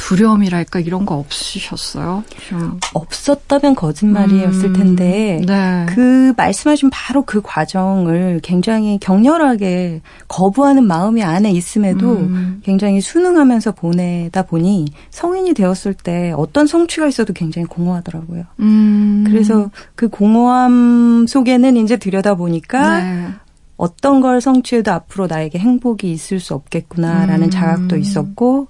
두려움이랄까 0.00 0.80
이런 0.80 1.04
거 1.04 1.16
없으셨어요? 1.16 2.24
좀 2.48 2.80
없었다면 2.94 3.74
거짓말이었을 3.74 4.70
음, 4.70 4.72
텐데 4.72 5.40
네. 5.46 5.86
그 5.90 6.32
말씀하신 6.36 6.88
바로 6.90 7.22
그 7.22 7.42
과정을 7.42 8.40
굉장히 8.42 8.98
격렬하게 8.98 10.00
거부하는 10.26 10.84
마음이 10.84 11.22
안에 11.22 11.50
있음에도 11.52 12.12
음. 12.12 12.60
굉장히 12.64 13.02
순응하면서 13.02 13.72
보내다 13.72 14.42
보니 14.42 14.86
성인이 15.10 15.52
되었을 15.52 15.92
때 15.94 16.32
어떤 16.34 16.66
성취가 16.66 17.06
있어도 17.06 17.34
굉장히 17.34 17.66
공허하더라고요. 17.66 18.44
음. 18.60 19.24
그래서 19.26 19.70
그 19.94 20.08
공허함 20.08 21.26
속에는 21.28 21.76
이제 21.76 21.98
들여다 21.98 22.36
보니까 22.36 23.00
네. 23.00 23.28
어떤 23.76 24.20
걸 24.20 24.40
성취해도 24.40 24.92
앞으로 24.92 25.26
나에게 25.26 25.58
행복이 25.58 26.10
있을 26.10 26.40
수 26.40 26.54
없겠구나라는 26.54 27.48
음. 27.48 27.50
자각도 27.50 27.96
있었고 27.96 28.68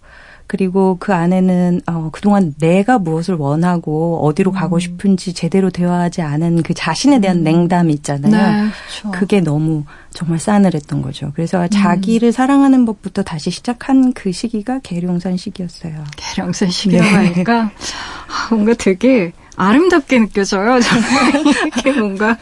그리고 0.51 0.97
그 0.99 1.15
안에는 1.15 1.83
어, 1.87 2.09
그동안 2.11 2.57
내가 2.59 2.99
무엇을 2.99 3.37
원하고 3.37 4.27
어디로 4.27 4.51
가고 4.51 4.79
음. 4.79 4.81
싶은지 4.81 5.33
제대로 5.33 5.71
대화하지 5.71 6.23
않은 6.23 6.65
그 6.65 6.75
자신에 6.75 7.21
대한 7.21 7.45
냉담이 7.45 7.93
있잖아요. 7.93 8.33
네, 8.33 8.71
그렇죠. 8.73 9.13
그게 9.13 9.41
너무 9.41 9.85
정말 10.13 10.41
싸늘했던 10.41 11.03
거죠. 11.03 11.31
그래서 11.37 11.63
음. 11.63 11.69
자기를 11.71 12.33
사랑하는 12.33 12.85
법부터 12.85 13.23
다시 13.23 13.53
시작한 13.53 14.13
그 14.13 14.33
시기가 14.33 14.81
계룡산 14.83 15.37
시기였어요. 15.37 16.03
계량산 16.17 16.69
시기라고 16.69 17.09
네. 17.09 17.29
하니까 17.29 17.61
아, 17.63 18.49
뭔가 18.53 18.75
되게 18.75 19.31
아름답게 19.61 20.19
느껴져요. 20.19 20.81
정말 20.81 21.47
이렇게 21.47 21.93
뭔가 21.93 22.39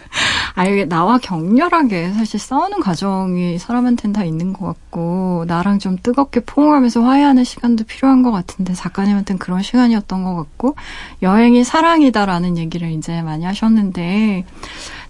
아 0.55 0.65
이게 0.67 0.85
나와 0.85 1.19
격렬하게 1.19 2.13
사실 2.13 2.39
싸우는 2.39 2.79
과정이 2.79 3.59
사람한테는 3.59 4.13
다 4.13 4.23
있는 4.23 4.53
것 4.53 4.67
같고 4.67 5.45
나랑 5.49 5.81
좀 5.81 5.97
뜨겁게 6.01 6.41
포옹하면서 6.41 7.03
화해하는 7.03 7.43
시간도 7.43 7.85
필요한 7.85 8.23
것 8.23 8.31
같은데 8.31 8.73
작가님한테는 8.73 9.39
그런 9.41 9.63
시간이었던 9.63 10.23
것 10.23 10.37
같고 10.37 10.77
여행이 11.21 11.65
사랑이다라는 11.65 12.57
얘기를 12.57 12.93
이제 12.93 13.21
많이 13.23 13.45
하셨는데 13.45 14.45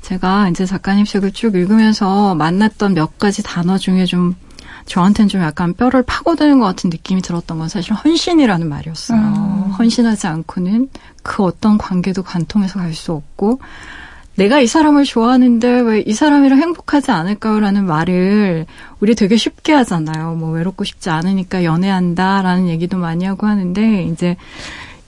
제가 0.01 0.49
이제 0.49 0.65
작가님 0.65 1.05
책을 1.05 1.33
쭉 1.33 1.55
읽으면서 1.57 2.35
만났던 2.35 2.95
몇 2.95 3.19
가지 3.19 3.43
단어 3.43 3.77
중에 3.77 4.07
좀 4.07 4.35
저한테는 4.87 5.29
좀 5.29 5.43
약간 5.43 5.75
뼈를 5.75 6.03
파고드는 6.03 6.59
것 6.61 6.67
같은 6.67 6.91
느낌이 6.91 7.23
들었던 7.23 7.59
건 7.59 7.69
사실 7.69 7.93
헌신이라는 7.93 8.69
말이었어요. 8.69 9.19
음. 9.19 9.71
헌신하지 9.79 10.27
않고는 10.27 10.89
그 11.23 11.43
어떤 11.45 11.79
관계도 11.79 12.23
관통해서 12.23 12.79
갈 12.79 12.95
수 12.95 13.13
없고 13.13 13.61
내가 14.37 14.61
이 14.61 14.67
사람을 14.69 15.05
좋아하는데 15.05 15.81
왜 15.81 16.03
이 16.07 16.13
사람이랑 16.15 16.61
행복하지 16.61 17.11
않을까요라는 17.11 17.85
말을 17.87 18.67
우리 19.01 19.15
되게 19.17 19.37
쉽게 19.37 19.73
하잖아요. 19.75 20.35
뭐 20.35 20.51
외롭고 20.53 20.85
싶지 20.85 21.11
않으니까 21.11 21.65
연애한다라는 21.65 22.69
얘기도 22.69 22.99
많이 22.99 23.25
하고 23.25 23.47
하는데 23.49 24.05
이제 24.05 24.37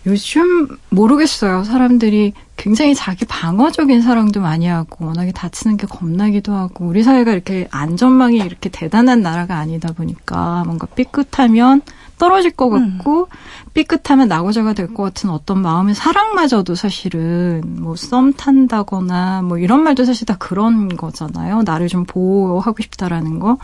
요즘 0.06 0.66
모르겠어요. 0.88 1.62
사람들이 1.64 2.32
굉장히 2.56 2.94
자기 2.94 3.24
방어적인 3.26 4.00
사랑도 4.00 4.40
많이 4.40 4.66
하고 4.66 5.06
워낙에 5.06 5.32
다치는 5.32 5.76
게 5.76 5.86
겁나기도 5.86 6.54
하고 6.54 6.86
우리 6.86 7.02
사회가 7.02 7.32
이렇게 7.32 7.68
안전망이 7.70 8.38
이렇게 8.38 8.70
대단한 8.70 9.20
나라가 9.20 9.58
아니다 9.58 9.92
보니까 9.92 10.62
뭔가 10.64 10.86
삐끗하면 10.94 11.82
떨어질 12.18 12.50
것 12.50 12.68
같고 12.68 13.28
삐끗하면 13.74 14.28
낙오자가 14.28 14.72
될 14.74 14.88
것 14.88 15.02
같은 15.04 15.30
어떤 15.30 15.62
마음의 15.62 15.94
사랑마저도 15.94 16.74
사실은 16.74 17.62
뭐 17.64 17.94
썸 17.96 18.32
탄다거나 18.34 19.42
뭐 19.42 19.58
이런 19.58 19.82
말도 19.82 20.04
사실 20.04 20.26
다 20.26 20.36
그런 20.38 20.96
거잖아요. 20.96 21.62
나를 21.62 21.88
좀 21.88 22.04
보호하고 22.04 22.82
싶다라는 22.82 23.38
거. 23.38 23.58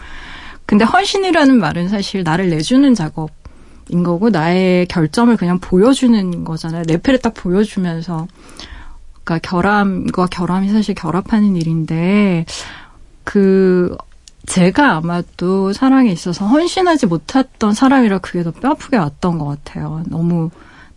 근데 0.65 0.85
헌신이라는 0.85 1.59
말은 1.59 1.89
사실 1.89 2.23
나를 2.25 2.51
내주는 2.51 2.95
작업 2.95 3.31
인 3.89 4.03
거고 4.03 4.31
나의 4.31 4.87
결점을 4.87 5.37
그냥 5.37 5.59
보여주는 5.61 6.45
거잖아요. 6.45 6.83
레펠을 6.89 7.21
딱 7.21 7.35
보여주면서 7.35 8.27
그러니까 9.23 9.49
결함과 9.49 10.27
결함이 10.27 10.71
사실 10.71 10.95
결합하는 10.95 11.57
일인데 11.57 12.47
그 13.25 13.97
제가 14.47 14.97
아마 14.97 15.23
도 15.37 15.73
사랑에 15.73 16.11
있어서 16.11 16.47
헌신하지 16.47 17.07
못했던 17.07 17.75
사람이라 17.75 18.19
그게 18.19 18.43
더 18.43 18.53
뼈아프게 18.53 18.97
왔던 18.97 19.39
것 19.39 19.45
같아요. 19.47 20.03
너무 20.07 20.51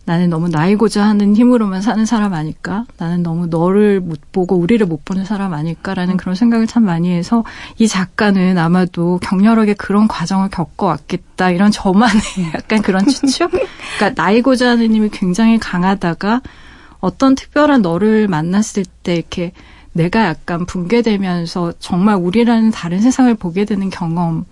나는 0.06 0.30
너무 0.30 0.48
나이고자 0.48 1.04
하는 1.04 1.36
힘으로만 1.36 1.82
사는 1.82 2.04
사람 2.06 2.32
아닐까? 2.34 2.84
나는 2.98 3.22
너무 3.22 3.46
너를 3.46 4.00
못 4.00 4.18
보고 4.32 4.56
우리를 4.56 4.84
못 4.86 5.04
보는 5.04 5.24
사람 5.24 5.52
아닐까라는 5.52 6.16
그런 6.16 6.34
생각을 6.34 6.66
참 6.66 6.84
많이 6.84 7.10
해서 7.10 7.44
이 7.78 7.86
작가는 7.86 8.56
아마도 8.58 9.18
격렬하게 9.22 9.74
그런 9.74 10.08
과정을 10.08 10.48
겪어왔겠다. 10.50 11.50
이런 11.50 11.70
저만의 11.70 12.22
약간 12.54 12.82
그런 12.82 13.06
추측? 13.06 13.50
그러니까 13.50 14.22
나이고자 14.22 14.70
하는 14.70 14.94
힘이 14.94 15.10
굉장히 15.10 15.58
강하다가 15.58 16.40
어떤 17.00 17.34
특별한 17.34 17.82
너를 17.82 18.26
만났을 18.26 18.84
때 19.02 19.14
이렇게 19.14 19.52
내가 19.92 20.26
약간 20.26 20.66
붕괴되면서 20.66 21.74
정말 21.78 22.16
우리라는 22.16 22.70
다른 22.70 23.00
세상을 23.00 23.32
보게 23.34 23.64
되는 23.64 23.90
경험. 23.90 24.44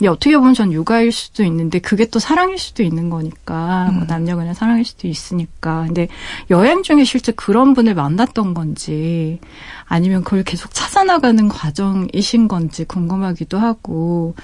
이 0.00 0.06
어떻게 0.06 0.36
보면 0.36 0.54
전 0.54 0.72
육아일 0.72 1.12
수도 1.12 1.44
있는데 1.44 1.78
그게 1.78 2.06
또 2.06 2.18
사랑일 2.18 2.58
수도 2.58 2.82
있는 2.82 3.10
거니까. 3.10 3.90
뭐 3.92 4.06
남녀 4.06 4.36
간의 4.36 4.54
사랑일 4.54 4.84
수도 4.84 5.08
있으니까. 5.08 5.84
근데 5.86 6.08
여행 6.50 6.82
중에 6.82 7.04
실제 7.04 7.32
그런 7.32 7.74
분을 7.74 7.94
만났던 7.94 8.54
건지 8.54 9.40
아니면 9.86 10.24
그걸 10.24 10.42
계속 10.42 10.72
찾아나가는 10.72 11.48
과정이신 11.48 12.48
건지 12.48 12.84
궁금하기도 12.84 13.58
하고 13.58 14.34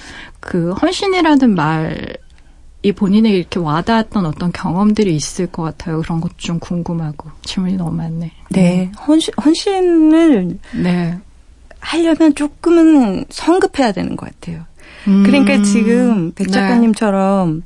그 0.41 0.73
헌신이라는 0.73 1.55
말 1.55 2.17
이 2.83 2.93
본인에게 2.93 3.37
이렇게 3.37 3.59
와닿았던 3.59 4.27
어떤 4.27 4.53
경험들이 4.53 5.17
있을 5.17 5.49
것 5.49 5.63
같아요. 5.65 6.03
그런 6.03 6.21
것 6.21 6.31
좀 6.37 6.61
궁금하고 6.61 7.31
질문이 7.43 7.77
너무 7.77 7.91
많네. 7.97 8.31
네, 8.51 8.93
헌신, 9.09 9.35
헌신을 9.45 10.59
네. 10.85 11.19
하려면 11.81 12.35
조금은 12.37 13.25
성급해야 13.31 13.91
되는 13.91 14.15
것 14.15 14.31
같아요. 14.31 14.65
음. 15.09 15.23
그러니까 15.25 15.63
지금 15.63 16.33
백 16.33 16.47
네. 16.47 16.53
작가님처럼 16.53 17.63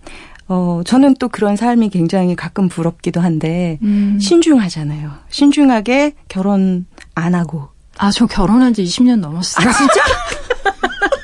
어 0.48 0.82
저는 0.84 1.14
또 1.18 1.28
그런 1.28 1.56
삶이 1.56 1.90
굉장히 1.90 2.34
가끔 2.34 2.68
부럽기도 2.68 3.20
한데 3.20 3.78
음. 3.82 4.18
신중하잖아요. 4.20 5.10
신중하게 5.28 6.14
결혼 6.28 6.86
안 7.14 7.34
하고 7.34 7.68
아, 7.98 8.10
저 8.10 8.26
결혼한 8.26 8.72
지 8.72 8.82
20년 8.82 9.20
넘었어요. 9.20 9.68
아 9.68 9.72
진짜? 9.72 10.00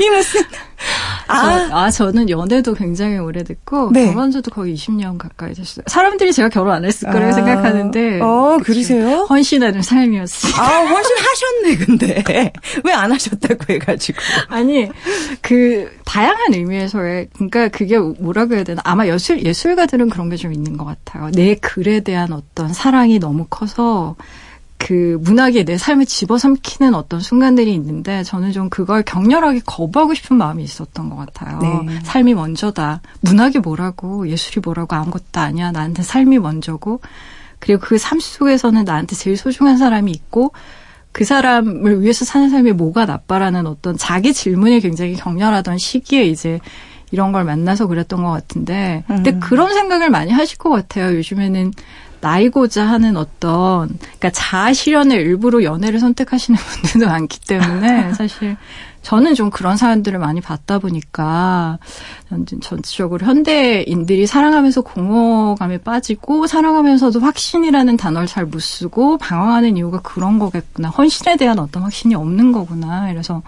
이 0.00 0.08
무슨 0.10 0.42
아 1.26 1.68
저, 1.68 1.76
아, 1.76 1.90
저는 1.90 2.30
연애도 2.30 2.72
굉장히 2.74 3.18
오래됐고, 3.18 3.90
네. 3.92 4.06
결혼 4.06 4.30
지도 4.30 4.50
거의 4.50 4.74
20년 4.74 5.18
가까이 5.18 5.52
됐어요. 5.52 5.84
사람들이 5.88 6.32
제가 6.32 6.48
결혼 6.48 6.72
안 6.72 6.84
했을 6.84 7.10
거라고 7.10 7.30
아. 7.30 7.32
생각하는데. 7.32 8.20
어. 8.22 8.58
그러세요? 8.62 9.26
헌신하는 9.28 9.82
삶이었어요. 9.82 10.52
아 10.56 10.84
훨씬 10.86 11.16
하셨네 11.18 11.76
근데 11.84 12.22
왜 12.84 12.92
안 12.92 13.12
하셨다고 13.12 13.72
해 13.72 13.78
가지고 13.78 14.18
아니, 14.48 14.88
그, 15.42 15.90
다양한 16.04 16.54
의미에서의, 16.54 17.28
그러니까 17.34 17.68
그게 17.68 17.98
뭐라고 17.98 18.54
해야 18.54 18.64
되나. 18.64 18.80
아마 18.84 19.06
예술, 19.06 19.44
예술가들은 19.44 20.08
그런 20.10 20.30
게 20.30 20.36
좀 20.36 20.52
있는 20.52 20.76
것 20.76 20.84
같아요. 20.84 21.30
내 21.32 21.56
글에 21.56 22.00
대한 22.00 22.32
어떤 22.32 22.72
사랑이 22.72 23.18
너무 23.18 23.46
커서, 23.50 24.14
그 24.78 25.18
문학이 25.22 25.64
내 25.64 25.76
삶에 25.76 26.04
집어삼키는 26.04 26.94
어떤 26.94 27.20
순간들이 27.20 27.74
있는데 27.74 28.22
저는 28.22 28.52
좀 28.52 28.70
그걸 28.70 29.02
격렬하게 29.02 29.62
거부하고 29.66 30.14
싶은 30.14 30.36
마음이 30.36 30.62
있었던 30.62 31.10
것 31.10 31.16
같아요. 31.16 31.58
네. 31.58 31.98
삶이 32.04 32.34
먼저다. 32.34 33.02
문학이 33.20 33.58
뭐라고 33.58 34.28
예술이 34.28 34.60
뭐라고 34.64 34.94
아무것도 34.94 35.40
아니야. 35.40 35.72
나한테 35.72 36.02
삶이 36.02 36.38
먼저고 36.38 37.00
그리고 37.58 37.80
그 37.80 37.98
삶 37.98 38.20
속에서는 38.20 38.84
나한테 38.84 39.16
제일 39.16 39.36
소중한 39.36 39.76
사람이 39.76 40.10
있고 40.12 40.52
그 41.12 41.24
사람을 41.24 42.02
위해서 42.02 42.24
사는 42.24 42.48
삶이 42.48 42.72
뭐가 42.72 43.04
나빠라는 43.04 43.66
어떤 43.66 43.96
자기 43.96 44.32
질문이 44.32 44.80
굉장히 44.80 45.14
격렬하던 45.14 45.78
시기에 45.78 46.24
이제 46.24 46.60
이런 47.10 47.32
걸 47.32 47.44
만나서 47.44 47.86
그랬던 47.86 48.22
것 48.22 48.30
같은데 48.30 49.02
근데 49.06 49.32
음. 49.32 49.40
그런 49.40 49.74
생각을 49.74 50.10
많이 50.10 50.30
하실 50.30 50.58
것 50.58 50.70
같아요. 50.70 51.16
요즘에는 51.16 51.72
나이고자 52.20 52.84
하는 52.86 53.16
어떤 53.16 53.88
그러니까 53.98 54.30
자아 54.30 54.72
실현의 54.72 55.18
일부로 55.18 55.62
연애를 55.64 55.98
선택하시는 56.00 56.58
분들도 56.82 57.06
많기 57.06 57.40
때문에 57.40 58.12
사실 58.14 58.56
저는 59.02 59.34
좀 59.34 59.48
그런 59.50 59.76
사연들을 59.76 60.18
많이 60.18 60.40
봤다 60.40 60.78
보니까 60.80 61.78
전- 62.28 62.44
전체적으로 62.60 63.24
현대인들이 63.24 64.26
사랑하면서 64.26 64.80
공허감에 64.82 65.78
빠지고 65.78 66.46
사랑하면서도 66.46 67.20
확신이라는 67.20 67.96
단어를 67.96 68.26
잘 68.26 68.44
못 68.44 68.60
쓰고 68.60 69.18
방황하는 69.18 69.76
이유가 69.76 70.00
그런 70.02 70.38
거겠구나. 70.38 70.88
헌신에 70.88 71.36
대한 71.36 71.58
어떤 71.58 71.82
확신이 71.84 72.14
없는 72.16 72.50
거구나. 72.52 73.10
이래서 73.10 73.42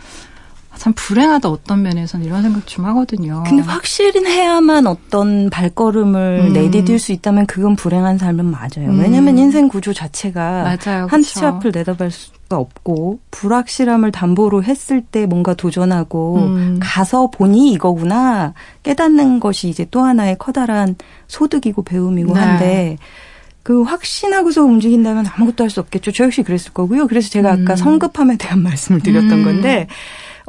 참 0.80 0.94
불행하다 0.94 1.50
어떤 1.50 1.82
면에서는 1.82 2.24
이런 2.24 2.40
생각 2.42 2.66
좀 2.66 2.86
하거든요. 2.86 3.42
근데 3.46 3.62
확실히 3.62 4.24
해야만 4.24 4.86
어떤 4.86 5.50
발걸음을 5.50 6.46
음. 6.46 6.52
내디딜 6.54 6.98
수 6.98 7.12
있다면 7.12 7.44
그건 7.44 7.76
불행한 7.76 8.16
삶은 8.16 8.46
맞아요. 8.46 8.88
음. 8.88 8.98
왜냐면 8.98 9.36
인생 9.36 9.68
구조 9.68 9.92
자체가 9.92 10.62
맞아요. 10.62 11.06
한 11.10 11.20
그쵸. 11.20 11.38
치 11.40 11.44
앞을 11.44 11.72
내다볼 11.74 12.10
수가 12.10 12.56
없고 12.56 13.18
불확실함을 13.30 14.10
담보로 14.10 14.64
했을 14.64 15.02
때 15.02 15.26
뭔가 15.26 15.52
도전하고 15.52 16.36
음. 16.38 16.80
가서 16.80 17.28
보니 17.30 17.72
이거구나 17.72 18.54
깨닫는 18.82 19.38
것이 19.38 19.68
이제 19.68 19.86
또 19.90 20.00
하나의 20.00 20.38
커다란 20.38 20.96
소득이고 21.28 21.82
배움이고 21.82 22.32
네. 22.32 22.40
한데 22.40 22.96
그 23.62 23.82
확신하고서 23.82 24.62
움직인다면 24.64 25.26
아무것도 25.26 25.62
할 25.62 25.68
수 25.68 25.80
없겠죠. 25.80 26.12
저 26.12 26.24
역시 26.24 26.42
그랬을 26.42 26.72
거고요. 26.72 27.06
그래서 27.06 27.28
제가 27.28 27.50
아까 27.52 27.74
음. 27.74 27.76
성급함에 27.76 28.38
대한 28.38 28.62
말씀을 28.64 29.02
드렸던 29.02 29.30
음. 29.30 29.44
건데 29.44 29.86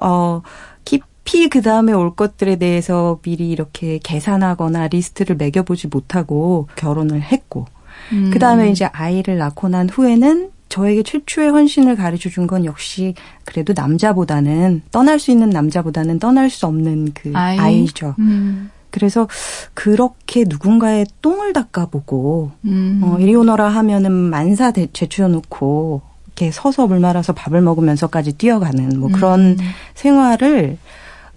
어 0.01 0.41
깊이 0.85 1.47
그 1.49 1.61
다음에 1.61 1.93
올 1.93 2.15
것들에 2.15 2.57
대해서 2.57 3.19
미리 3.21 3.49
이렇게 3.51 3.99
계산하거나 4.03 4.87
리스트를 4.87 5.35
매겨보지 5.37 5.87
못하고 5.87 6.67
결혼을 6.75 7.21
했고 7.21 7.65
음. 8.11 8.29
그 8.33 8.39
다음에 8.39 8.69
이제 8.69 8.85
아이를 8.85 9.37
낳고 9.37 9.69
난 9.69 9.87
후에는 9.89 10.49
저에게 10.69 11.03
최초의 11.03 11.49
헌신을 11.51 11.95
가르쳐 11.97 12.29
준 12.29 12.47
건 12.47 12.65
역시 12.65 13.13
그래도 13.45 13.73
남자보다는 13.75 14.81
떠날 14.91 15.19
수 15.19 15.29
있는 15.31 15.49
남자보다는 15.49 16.17
떠날 16.19 16.49
수 16.49 16.65
없는 16.65 17.11
그 17.13 17.31
아이? 17.35 17.85
죠 17.87 18.15
음. 18.19 18.71
그래서 18.89 19.27
그렇게 19.73 20.43
누군가의 20.47 21.05
똥을 21.21 21.53
닦아보고 21.53 22.51
음. 22.65 23.01
어, 23.03 23.17
이리 23.19 23.35
오너라 23.35 23.69
하면은 23.69 24.11
만사 24.11 24.71
대- 24.71 24.87
제쳐놓고 24.91 26.01
이렇게 26.41 26.51
서서 26.51 26.87
물 26.87 26.99
말아서 26.99 27.33
밥을 27.33 27.61
먹으면서까지 27.61 28.33
뛰어가는 28.33 28.99
뭐 28.99 29.09
그런 29.11 29.41
음. 29.41 29.57
생활을 29.93 30.77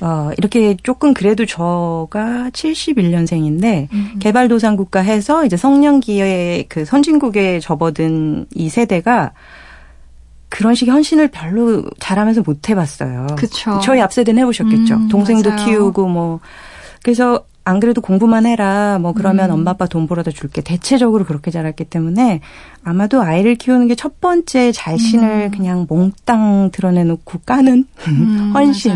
어, 0.01 0.31
이렇게 0.39 0.77
조금 0.83 1.13
그래도 1.13 1.45
저가 1.45 2.51
71년생인데 2.53 3.93
음. 3.93 4.19
개발도상국가 4.19 5.01
해서 5.01 5.45
이제 5.45 5.57
성년기에 5.57 6.65
그 6.69 6.85
선진국에 6.87 7.61
접어든 7.61 8.47
이 8.55 8.69
세대가 8.71 9.33
그런 10.49 10.75
식의 10.75 10.93
헌신을 10.93 11.29
별로 11.29 11.85
잘하면서 11.99 12.43
못 12.47 12.69
해봤어요. 12.69 13.27
그쵸. 13.37 13.81
저희 13.83 14.01
앞세대는 14.01 14.41
해보셨겠죠. 14.43 14.95
음, 14.95 15.09
동생도 15.09 15.51
맞아요. 15.51 15.67
키우고 15.67 16.09
뭐 16.09 16.41
그래서 17.03 17.45
안 17.65 17.81
그래도 17.81 18.01
공부만 18.01 18.45
해라 18.47 18.99
뭐 19.01 19.13
그러면 19.13 19.51
음. 19.51 19.55
엄마 19.55 19.71
아빠 19.73 19.87
돈 19.87 20.07
벌어다 20.07 20.31
줄게 20.31 20.61
대체적으로 20.61 21.25
그렇게 21.25 21.51
자랐기 21.51 21.85
때문에 21.85 22.41
아마도 22.85 23.23
아이를 23.23 23.55
키우는 23.57 23.89
게 23.89 23.95
첫 23.95 24.21
번째 24.21 24.71
자신을 24.73 25.51
그냥 25.51 25.87
몽땅 25.89 26.71
드러내놓고 26.73 27.39
까는 27.47 27.87
음, 28.09 28.53
헌신. 28.55 28.93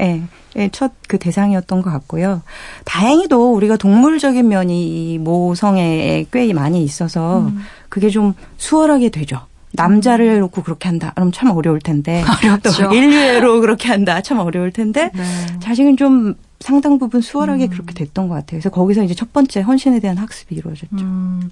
예, 0.00 0.22
예, 0.56 0.68
첫 0.68 0.92
그 1.08 1.18
대상이었던 1.18 1.82
것 1.82 1.90
같고요. 1.90 2.40
다행히도 2.86 3.52
우리가 3.54 3.76
동물적인 3.76 4.48
면이 4.48 5.12
이 5.12 5.18
모성애에 5.18 6.24
꽤 6.32 6.50
많이 6.54 6.82
있어서 6.84 7.40
음. 7.40 7.58
그게 7.90 8.08
좀 8.08 8.32
수월하게 8.56 9.10
되죠. 9.10 9.40
남자를 9.72 10.40
놓고 10.40 10.62
그렇게 10.62 10.88
한다. 10.88 11.12
그럼 11.14 11.32
참 11.32 11.50
어려울 11.50 11.80
텐데. 11.80 12.24
어렵죠. 12.44 12.88
또 12.88 12.94
인류애로 12.94 13.60
그렇게 13.60 13.88
한다. 13.88 14.22
참 14.22 14.38
어려울 14.38 14.70
텐데. 14.70 15.10
네. 15.14 15.22
자식은 15.60 15.98
좀 15.98 16.34
상당 16.62 16.98
부분 16.98 17.20
수월하게 17.20 17.64
음. 17.64 17.70
그렇게 17.70 17.92
됐던 17.92 18.28
것 18.28 18.34
같아요. 18.34 18.60
그래서 18.60 18.70
거기서 18.70 19.02
이제 19.02 19.14
첫 19.14 19.32
번째 19.32 19.60
헌신에 19.60 20.00
대한 20.00 20.16
학습이 20.16 20.54
이루어졌죠. 20.54 20.88
음, 20.92 21.50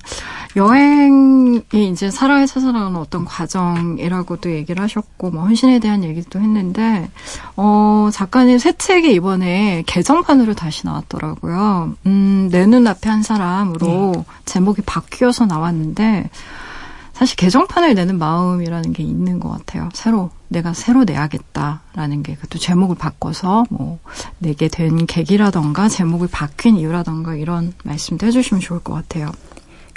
여행이 0.56 1.62
이제 1.90 2.10
살아야 2.10 2.46
찾아나가는 2.46 2.96
어떤 2.96 3.24
과정이라고도 3.24 4.50
얘기를 4.52 4.82
하셨고, 4.82 5.30
뭐, 5.30 5.42
헌신에 5.42 5.78
대한 5.80 6.04
얘기도 6.04 6.40
했는데, 6.40 7.10
어, 7.56 8.08
작가님 8.12 8.58
새 8.58 8.72
책이 8.72 9.12
이번에 9.12 9.82
개정판으로 9.86 10.54
다시 10.54 10.86
나왔더라고요. 10.86 11.94
음, 12.06 12.48
내 12.50 12.66
눈앞에 12.66 13.10
한 13.10 13.22
사람으로 13.22 14.24
제목이 14.44 14.82
바뀌어서 14.82 15.46
나왔는데, 15.46 16.30
사실 17.12 17.36
개정판을 17.36 17.94
내는 17.94 18.18
마음이라는 18.18 18.92
게 18.94 19.02
있는 19.02 19.40
것 19.40 19.50
같아요. 19.50 19.90
새로 19.92 20.30
내가 20.50 20.74
새로 20.74 21.04
내야겠다라는 21.04 22.22
게 22.24 22.36
또 22.50 22.58
제목을 22.58 22.96
바꿔서 22.96 23.64
뭐 23.70 23.98
내게 24.38 24.68
된 24.68 25.06
계기라던가 25.06 25.88
제목을 25.88 26.28
바뀐 26.30 26.76
이유라던가 26.76 27.36
이런 27.36 27.72
말씀도 27.84 28.26
해주시면 28.26 28.60
좋을 28.60 28.80
것 28.80 28.92
같아요. 28.92 29.30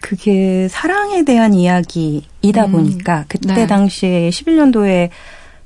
그게 0.02 0.68
사랑에 0.70 1.24
대한 1.24 1.54
이야기이다 1.54 2.66
음. 2.66 2.72
보니까 2.72 3.26
그때 3.28 3.56
네. 3.56 3.68
당시에 3.68 4.30
11년도에 4.30 5.10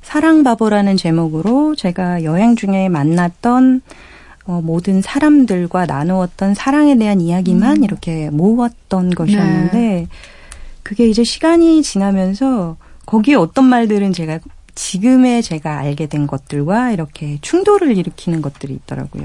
사랑바보라는 0.02 0.96
제목으로 0.96 1.74
제가 1.74 2.24
여행 2.24 2.56
중에 2.56 2.88
만났던 2.88 3.82
어, 4.46 4.62
모든 4.62 5.02
사람들과 5.02 5.84
나누었던 5.84 6.54
사랑에 6.54 6.96
대한 6.96 7.20
이야기만 7.20 7.78
음. 7.78 7.84
이렇게 7.84 8.30
모았던 8.30 9.10
것이었는데 9.10 10.06
그게 10.82 11.06
이제 11.06 11.22
시간이 11.24 11.82
지나면서 11.82 12.76
거기에 13.04 13.34
어떤 13.34 13.66
말들은 13.66 14.14
제가 14.14 14.38
지금의 14.78 15.42
제가 15.42 15.78
알게 15.78 16.06
된 16.06 16.28
것들과 16.28 16.92
이렇게 16.92 17.38
충돌을 17.40 17.96
일으키는 17.96 18.40
것들이 18.42 18.74
있더라고요. 18.74 19.24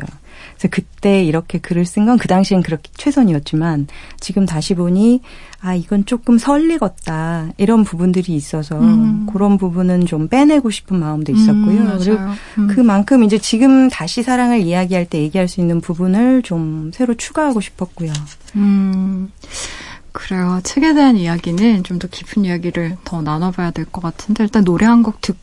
그래서 0.58 0.68
그때 0.72 1.24
이렇게 1.24 1.60
글을 1.60 1.86
쓴 1.86 2.06
건 2.08 2.18
그 2.18 2.28
당시엔 2.28 2.64
그렇게 2.64 2.90
최선이었지만 2.98 3.88
지금 4.20 4.48
다시 4.48 4.74
보니 4.74 5.22
아 5.62 5.76
이건 5.76 6.06
조금 6.08 6.40
설리겠다 6.40 7.50
이런 7.58 7.84
부분들이 7.84 8.34
있어서 8.36 8.80
음. 8.80 9.28
그런 9.32 9.58
부분은 9.60 10.08
좀 10.08 10.28
빼내고 10.28 10.72
싶은 10.72 11.00
마음도 11.00 11.32
있었고요. 11.32 11.82
음, 11.82 11.98
그리고. 12.00 12.18
음. 12.58 12.68
그만큼 12.68 13.24
이제 13.24 13.38
지금 13.38 13.90
다시 13.90 14.24
사랑을 14.24 14.60
이야기할 14.62 15.06
때 15.06 15.20
얘기할 15.20 15.48
수 15.48 15.62
있는 15.62 15.82
부분을 15.82 16.42
좀 16.42 16.90
새로 16.96 17.14
추가하고 17.14 17.62
싶었고요. 17.62 18.12
음, 18.56 19.32
그래요. 20.12 20.60
책에 20.64 20.94
대한 20.94 21.16
이야기는 21.18 21.84
좀 21.84 22.00
더 22.00 22.08
깊은 22.08 22.46
이야기를 22.46 22.98
더 23.04 23.22
나눠봐야 23.22 23.72
될 23.72 23.86
것 23.86 24.02
같은데 24.02 24.44
일단 24.44 24.64
노래 24.64 24.86
한 24.88 25.04
곡 25.04 25.22
듣고 25.22 25.43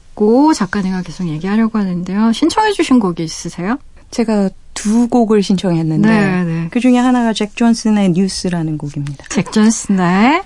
작가님과 0.54 1.02
계속 1.02 1.28
얘기하려고 1.28 1.78
하는데요. 1.78 2.32
신청해 2.32 2.72
주신 2.72 3.00
곡이 3.00 3.22
있으세요? 3.22 3.78
제가 4.10 4.50
두 4.74 5.08
곡을 5.08 5.42
신청했는데 5.42 6.08
네, 6.08 6.44
네. 6.44 6.68
그 6.70 6.80
중에 6.80 6.96
하나가 6.96 7.32
잭 7.32 7.56
존슨의 7.56 8.10
뉴스라는 8.10 8.78
곡입니다. 8.78 9.26
잭 9.28 9.52
존슨의 9.52 10.42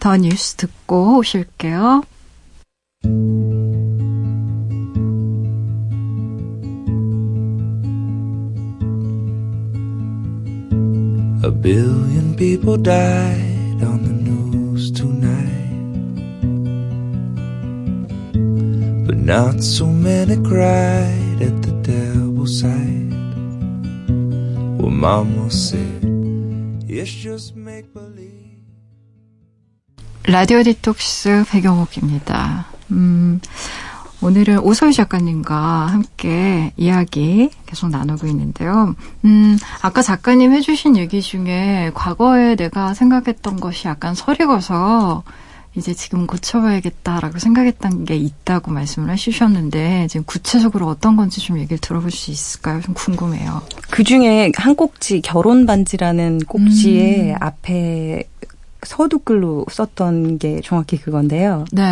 더 0.00 0.16
뉴스 0.16 0.54
듣고 0.54 1.18
오실게요. 1.18 2.02
A 11.44 11.50
billion 11.62 12.34
people 12.36 12.76
died 12.76 13.82
on 13.82 14.02
the 14.02 14.17
not 19.28 19.62
so 19.62 19.84
many 19.84 20.36
cried 20.36 21.42
at 21.42 21.60
the 21.60 21.70
devil's 21.82 22.60
side. 22.60 23.12
Well, 24.80 24.88
Mama 24.90 25.50
said, 25.50 26.00
It's 26.88 27.12
just 27.12 27.54
make 27.54 27.92
believe. 27.92 28.64
라디오 30.24 30.62
디톡스 30.62 31.44
배경옥입니다. 31.50 32.68
음, 32.90 33.42
오늘은 34.22 34.60
오소희 34.60 34.94
작가님과 34.94 35.56
함께 35.56 36.72
이야기 36.78 37.50
계속 37.66 37.90
나누고 37.90 38.26
있는데요. 38.28 38.94
음, 39.26 39.58
아까 39.82 40.00
작가님 40.00 40.52
해주신 40.54 40.96
얘기 40.96 41.20
중에 41.20 41.90
과거에 41.92 42.56
내가 42.56 42.94
생각했던 42.94 43.60
것이 43.60 43.88
약간 43.88 44.14
서리고서 44.14 45.22
이제 45.74 45.94
지금 45.94 46.26
고쳐봐야겠다라고 46.26 47.38
생각했던 47.38 48.04
게 48.04 48.16
있다고 48.16 48.70
말씀을 48.72 49.10
해주셨는데 49.10 50.08
지금 50.08 50.24
구체적으로 50.26 50.86
어떤 50.86 51.16
건지 51.16 51.40
좀 51.40 51.58
얘기를 51.58 51.78
들어볼 51.78 52.10
수 52.10 52.30
있을까요? 52.30 52.80
좀 52.80 52.94
궁금해요. 52.94 53.62
그 53.90 54.02
중에 54.02 54.50
한 54.56 54.74
꼭지 54.74 55.20
결혼 55.20 55.66
반지라는 55.66 56.40
꼭지에 56.40 57.32
음. 57.32 57.36
앞에 57.40 58.24
서두글로 58.82 59.66
썼던 59.70 60.38
게 60.38 60.60
정확히 60.62 60.96
그건데요. 60.96 61.64
네. 61.72 61.82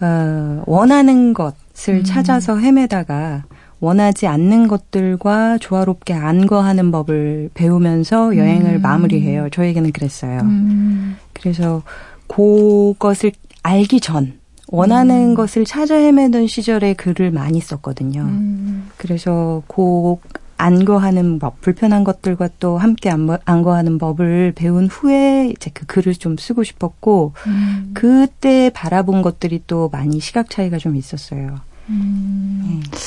어, 0.00 0.62
원하는 0.66 1.34
것을 1.34 1.94
음. 1.94 2.04
찾아서 2.04 2.58
헤매다가 2.58 3.44
원하지 3.80 4.26
않는 4.26 4.66
것들과 4.68 5.58
조화롭게 5.58 6.12
안거하는 6.14 6.90
법을 6.90 7.50
배우면서 7.54 8.36
여행을 8.36 8.76
음. 8.76 8.82
마무리해요. 8.82 9.48
저에게는 9.50 9.92
그랬어요. 9.92 10.40
음. 10.40 11.16
그래서 11.32 11.82
그것을 12.28 13.32
알기 13.62 14.00
전 14.00 14.38
원하는 14.68 15.30
음. 15.30 15.34
것을 15.34 15.64
찾아 15.64 15.94
헤매던 15.96 16.46
시절에 16.46 16.94
글을 16.94 17.30
많이 17.30 17.60
썼거든요. 17.60 18.20
음. 18.22 18.88
그래서 18.96 19.62
그 19.66 20.16
안거하는 20.58 21.38
법, 21.38 21.60
불편한 21.60 22.02
것들과 22.04 22.48
또 22.58 22.78
함께 22.78 23.10
안거- 23.10 23.40
안거하는 23.44 23.96
법을 23.98 24.52
배운 24.56 24.86
후에 24.88 25.50
이제 25.56 25.70
그 25.72 25.86
글을 25.86 26.14
좀 26.14 26.36
쓰고 26.36 26.64
싶었고 26.64 27.32
음. 27.46 27.92
그때 27.94 28.70
바라본 28.74 29.22
것들이 29.22 29.62
또 29.66 29.88
많이 29.90 30.18
시각 30.20 30.50
차이가 30.50 30.76
좀 30.78 30.96
있었어요. 30.96 31.60
음. 31.88 32.82
네. 32.82 32.98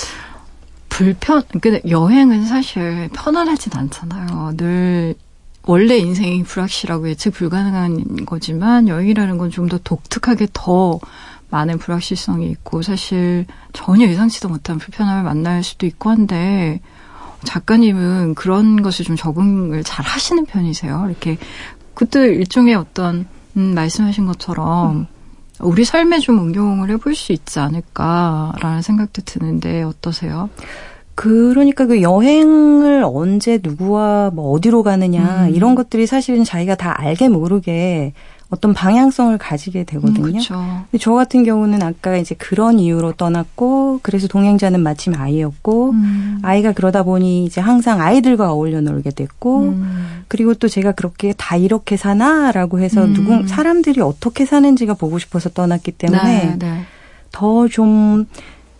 불편, 0.89 1.43
근데 1.62 1.81
여행은 1.89 2.45
사실 2.45 3.10
편안하진 3.13 3.73
않잖아요. 3.75 4.53
늘, 4.57 5.15
원래 5.63 5.97
인생이 5.97 6.43
불확실하고 6.43 7.10
예측 7.10 7.32
불가능한 7.32 8.26
거지만 8.26 8.88
여행이라는 8.88 9.38
건 9.38 9.50
좀 9.52 9.67
더 9.67 9.78
독특하게 9.84 10.47
더 10.54 11.00
많은 11.50 11.78
불확실성이 11.78 12.50
있고 12.52 12.82
사실 12.82 13.45
전혀 13.74 14.08
예상치도 14.08 14.50
못한 14.50 14.78
불편함을 14.78 15.24
만날 15.24 15.63
수도 15.63 15.86
있고 15.86 16.10
한데 16.10 16.80
작가님은 17.43 18.36
그런 18.36 18.82
것을 18.82 19.04
좀 19.06 19.15
적응을 19.15 19.84
잘 19.84 20.06
하시는 20.06 20.45
편이세요. 20.45 21.06
이렇게 21.10 21.38
그때 21.93 22.28
일종의 22.28 22.76
어떤 22.76 23.28
음, 23.58 23.74
말씀하신 23.76 24.26
것처럼 24.26 25.08
우리 25.60 25.84
삶에 25.86 26.19
좀 26.19 26.39
응용을 26.39 26.89
해볼 26.91 27.13
수 27.15 27.34
있지 27.34 27.60
않을까라는 27.60 28.82
생각도 28.82 29.21
드는데 29.24 29.84
어떠세요? 29.84 30.50
그러니까 31.15 31.86
그 31.86 32.02
여행을 32.02 33.04
언제 33.06 33.60
누구와 33.62 34.32
뭐 34.34 34.52
어디로 34.52 34.84
가느냐 34.84 35.47
음. 35.47 35.56
이런 35.56 35.76
것들이 35.76 36.08
사실은 36.08 36.43
자기가 36.43 36.76
다 36.76 36.95
알게 37.00 37.30
모르게 37.30 38.13
어떤 38.52 38.74
방향성을 38.74 39.38
가지게 39.38 39.86
되거든요. 39.86 40.24
그렇죠. 40.24 40.56
근데 40.56 40.97
저 41.00 41.13
같은 41.13 41.45
경우는 41.45 41.82
아까 41.82 42.17
이제 42.17 42.36
그런 42.36 42.80
이유로 42.80 43.13
떠났고 43.13 44.02
그래서 44.04 44.28
동행자는 44.28 44.82
마침 44.82 45.15
아이였고 45.15 45.91
음. 45.91 46.39
아이가 46.43 46.74
그러다 46.74 47.04
보니 47.04 47.45
이제 47.45 47.62
항상 47.62 48.02
아이들과 48.02 48.52
어울려 48.52 48.82
놀게 48.82 49.12
됐고 49.12 49.60
음. 49.69 50.24
그리고 50.28 50.54
또 50.54 50.67
제가 50.67 50.91
그렇게 50.91 51.34
다 51.38 51.56
이렇게 51.56 51.95
사나라고 51.95 52.80
해서 52.80 53.06
음. 53.06 53.13
누군 53.13 53.47
사람들이 53.47 54.02
어떻게 54.02 54.45
사는지가 54.45 54.95
보고 54.95 55.17
싶어서 55.17 55.50
떠났기 55.50 55.93
때문에 55.93 56.24
네, 56.24 56.56
네. 56.60 56.82
더좀 57.32 58.26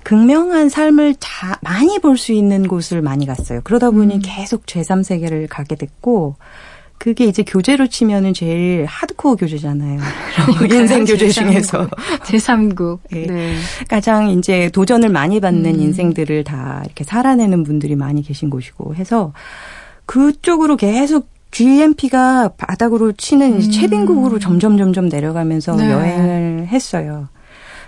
극명한 0.03 0.69
삶을 0.69 1.15
자, 1.19 1.57
많이 1.61 1.99
볼 1.99 2.17
수 2.17 2.33
있는 2.33 2.67
곳을 2.67 3.01
많이 3.01 3.25
갔어요. 3.25 3.61
그러다 3.63 3.91
보니 3.91 4.15
음. 4.15 4.21
계속 4.23 4.65
제3세계를 4.65 5.47
가게 5.49 5.75
됐고 5.75 6.35
그게 6.97 7.25
이제 7.25 7.41
교재로 7.41 7.87
치면은 7.87 8.31
제일 8.33 8.85
하드코어 8.85 9.35
교재잖아요. 9.35 9.99
인생 10.71 11.03
교재 11.05 11.29
중에서 11.29 11.87
제3국. 12.25 12.99
네. 13.11 13.25
네. 13.25 13.55
가장 13.87 14.29
이제 14.29 14.69
도전을 14.69 15.09
많이 15.09 15.39
받는 15.39 15.65
음. 15.75 15.79
인생들을 15.79 16.43
다 16.43 16.81
이렇게 16.85 17.03
살아내는 17.03 17.63
분들이 17.63 17.95
많이 17.95 18.21
계신 18.21 18.51
곳이고 18.51 18.93
해서 18.95 19.33
그쪽으로 20.05 20.77
계속 20.77 21.27
GMP가 21.49 22.51
바닥으로 22.57 23.13
치는 23.13 23.57
이제 23.59 23.67
음. 23.67 23.71
최빈국으로 23.71 24.37
점점 24.39 24.77
점점 24.77 25.09
내려가면서 25.09 25.75
네. 25.75 25.89
여행을 25.91 26.67
했어요. 26.67 27.29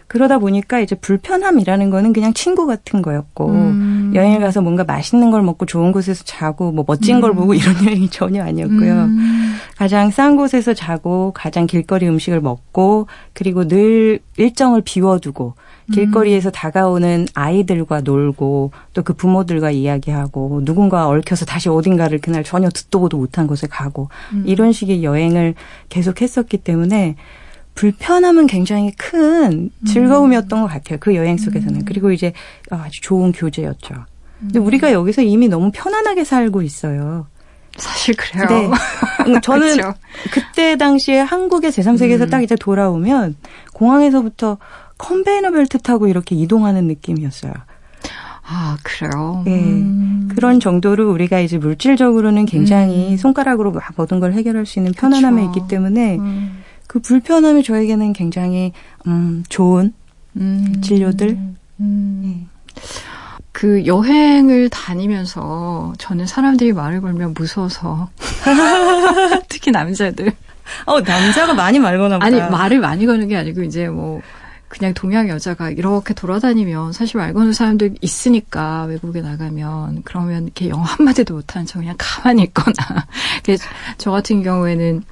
그러다 0.08 0.40
보니까 0.40 0.80
이제 0.80 0.96
불편함이라는 0.96 1.90
거는 1.90 2.14
그냥 2.14 2.34
친구 2.34 2.66
같은 2.66 3.02
거였고 3.02 3.50
음. 3.50 4.12
여행을 4.16 4.40
가서 4.40 4.62
뭔가 4.62 4.84
맛있는 4.84 5.32
걸 5.32 5.42
먹고 5.44 5.66
좋은 5.66 5.92
곳에서 5.92 6.24
자고 6.24 6.72
뭐 6.72 6.84
멋진 6.88 7.22
걸 7.22 7.32
음. 7.32 7.36
보고 7.36 7.54
이런 7.56 7.76
여행이 7.86 8.10
전혀 8.10 8.44
아니었고요. 8.44 8.94
음. 8.94 9.54
가장 9.78 10.12
싼 10.12 10.36
곳에서 10.36 10.74
자고 10.74 11.32
가장 11.34 11.68
길거리 11.68 12.08
음식을 12.08 12.42
먹고 12.42 13.08
그리고 13.34 13.68
늘 13.68 14.20
일정을 14.38 14.82
비워두고 14.82 15.56
길거리에서 15.92 16.50
다가오는 16.50 17.28
아이들과 17.34 18.02
놀고 18.02 18.72
또 18.94 19.04
그 19.04 19.14
부모들과 19.14 19.72
이야기하고 19.72 20.64
누군가 20.64 21.08
얽혀서 21.08 21.46
다시 21.46 21.70
어딘가를 21.70 22.20
그날 22.20 22.44
전혀 22.44 22.70
듣도 22.70 23.00
보도 23.00 23.18
못한 23.18 23.48
곳에 23.48 23.68
가고 23.68 24.10
음. 24.34 24.44
이런 24.48 24.72
식의 24.72 25.04
여행을 25.04 25.56
계속 25.90 26.22
했었기 26.22 26.58
때문에 26.58 27.16
불편함은 27.76 28.48
굉장히 28.48 28.92
큰 28.92 29.72
즐거움이었던 29.86 30.62
것 30.62 30.68
같아요. 30.68 31.00
그 31.00 31.16
여행 31.16 31.38
속에서는. 31.38 31.86
그리고 31.86 32.12
이제 32.12 32.34
아주 32.70 33.02
좋은 33.02 33.32
교재였죠. 33.32 33.96
근데 34.40 34.60
우리가 34.60 34.92
여기서 34.92 35.22
이미 35.22 35.48
너무 35.48 35.72
편안하게 35.74 36.24
살고 36.24 36.62
있어요. 36.62 37.28
사실 37.78 38.16
그래요. 38.16 38.46
네. 38.48 38.70
음, 39.28 39.42
저는 39.42 39.78
그렇죠. 39.78 39.94
그때 40.32 40.78
당시에 40.78 41.20
한국의 41.20 41.72
제3세계에서 41.72 42.22
음. 42.22 42.30
딱 42.30 42.44
이제 42.44 42.56
돌아오면 42.56 43.36
공항에서부터 43.74 44.58
컨베이너 44.98 45.52
벨트 45.52 45.80
타고 45.80 46.08
이렇게 46.08 46.36
이동하는 46.36 46.86
느낌이었어요. 46.86 47.54
아, 48.46 48.78
그래요. 48.84 49.42
네. 49.46 49.64
음. 49.64 50.30
그런 50.36 50.60
정도로 50.60 51.12
우리가 51.12 51.40
이제 51.40 51.58
물질적으로는 51.58 52.46
굉장히 52.46 53.14
음. 53.14 53.18
손가락으로 53.18 53.72
막 53.72 53.84
모든 53.96 54.20
걸 54.20 54.34
해결할 54.34 54.66
수 54.66 54.80
있는 54.80 54.92
편안함이 54.92 55.48
그쵸. 55.48 55.60
있기 55.60 55.68
때문에 55.70 56.18
음. 56.18 56.63
그 56.88 57.00
불편함이 57.00 57.64
저에게는 57.64 58.14
굉장히 58.14 58.74
음, 59.08 59.44
좋은 59.50 59.94
음. 60.36 60.82
진료들? 60.82 61.38
음. 61.80 62.50
그 63.52 63.86
여행을 63.86 64.70
다니면서 64.70 65.94
저는 65.98 66.26
사람들이 66.26 66.74
말을 66.74 67.02
걸면 67.02 67.36
무서워서 67.38 68.10
특히 69.48 69.72
남자들 69.72 70.34
어 70.86 71.00
남자가 71.02 71.54
많이 71.54 71.80
말 71.80 71.98
거나 71.98 72.18
보다. 72.18 72.26
아니 72.26 72.40
말을 72.40 72.80
많이 72.80 73.06
거는 73.06 73.28
게 73.28 73.38
아니고 73.38 73.64
이제 73.64 73.88
뭐 73.88 74.22
그냥 74.70 74.94
동양 74.96 75.30
여자가 75.30 75.70
이렇게 75.70 76.16
돌아다니면 76.16 76.94
사실 76.94 77.20
말 77.20 77.32
거는 77.32 77.54
사람들 77.54 77.94
있으니까 78.02 78.86
외국에 78.86 79.22
나가면 79.22 80.02
그러면 80.04 80.46
이렇게 80.46 80.70
영어 80.70 80.82
한마디도 80.82 81.36
못하는 81.36 81.68
척 81.68 81.80
그냥 81.80 81.96
가만히 82.00 82.42
있거나 82.44 82.74
저 84.00 84.10
같은 84.10 84.42
경우에는 84.42 85.04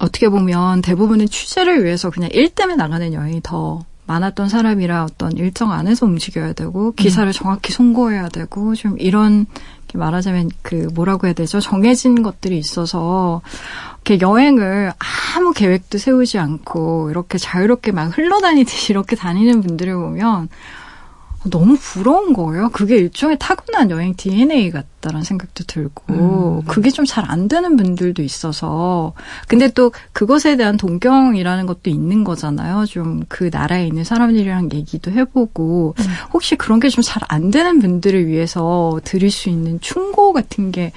어떻게 0.00 0.28
보면 0.28 0.82
대부분은 0.82 1.28
취재를 1.28 1.84
위해서 1.84 2.10
그냥 2.10 2.30
일 2.32 2.48
때문에 2.50 2.76
나가는 2.76 3.12
여행이 3.12 3.40
더 3.42 3.84
많았던 4.06 4.48
사람이라 4.48 5.04
어떤 5.04 5.32
일정 5.32 5.72
안에서 5.72 6.06
움직여야 6.06 6.54
되고 6.54 6.92
기사를 6.92 7.30
정확히 7.32 7.72
송고해야 7.72 8.28
되고 8.28 8.74
좀 8.74 8.96
이런 8.98 9.46
말하자면 9.94 10.50
그 10.62 10.88
뭐라고 10.94 11.26
해야 11.26 11.34
되죠? 11.34 11.60
정해진 11.60 12.22
것들이 12.22 12.58
있어서 12.58 13.42
이렇게 14.04 14.24
여행을 14.24 14.92
아무 15.36 15.52
계획도 15.52 15.98
세우지 15.98 16.38
않고 16.38 17.10
이렇게 17.10 17.38
자유롭게 17.38 17.92
막 17.92 18.16
흘러다니듯이 18.16 18.92
이렇게 18.92 19.16
다니는 19.16 19.60
분들을 19.60 19.94
보면 19.94 20.48
너무 21.44 21.76
부러운 21.76 22.32
거예요. 22.32 22.68
그게 22.70 22.96
일종의 22.96 23.36
타고난 23.40 23.90
여행 23.90 24.14
DNA 24.14 24.70
같다라는 24.70 25.24
생각도 25.24 25.64
들고, 25.64 26.62
그게 26.68 26.90
좀 26.90 27.04
잘 27.04 27.24
안 27.28 27.48
되는 27.48 27.76
분들도 27.76 28.22
있어서, 28.22 29.12
근데 29.48 29.68
또 29.68 29.92
그것에 30.12 30.56
대한 30.56 30.76
동경이라는 30.76 31.66
것도 31.66 31.90
있는 31.90 32.24
거잖아요. 32.24 32.86
좀 32.86 33.24
그 33.28 33.50
나라에 33.52 33.86
있는 33.86 34.04
사람들이랑 34.04 34.70
얘기도 34.72 35.10
해보고, 35.10 35.94
혹시 36.32 36.56
그런 36.56 36.78
게 36.80 36.88
좀 36.88 37.02
잘 37.02 37.22
안 37.28 37.50
되는 37.50 37.80
분들을 37.80 38.26
위해서 38.26 39.00
드릴 39.04 39.30
수 39.30 39.48
있는 39.48 39.80
충고 39.80 40.32
같은 40.32 40.70
게 40.70 40.92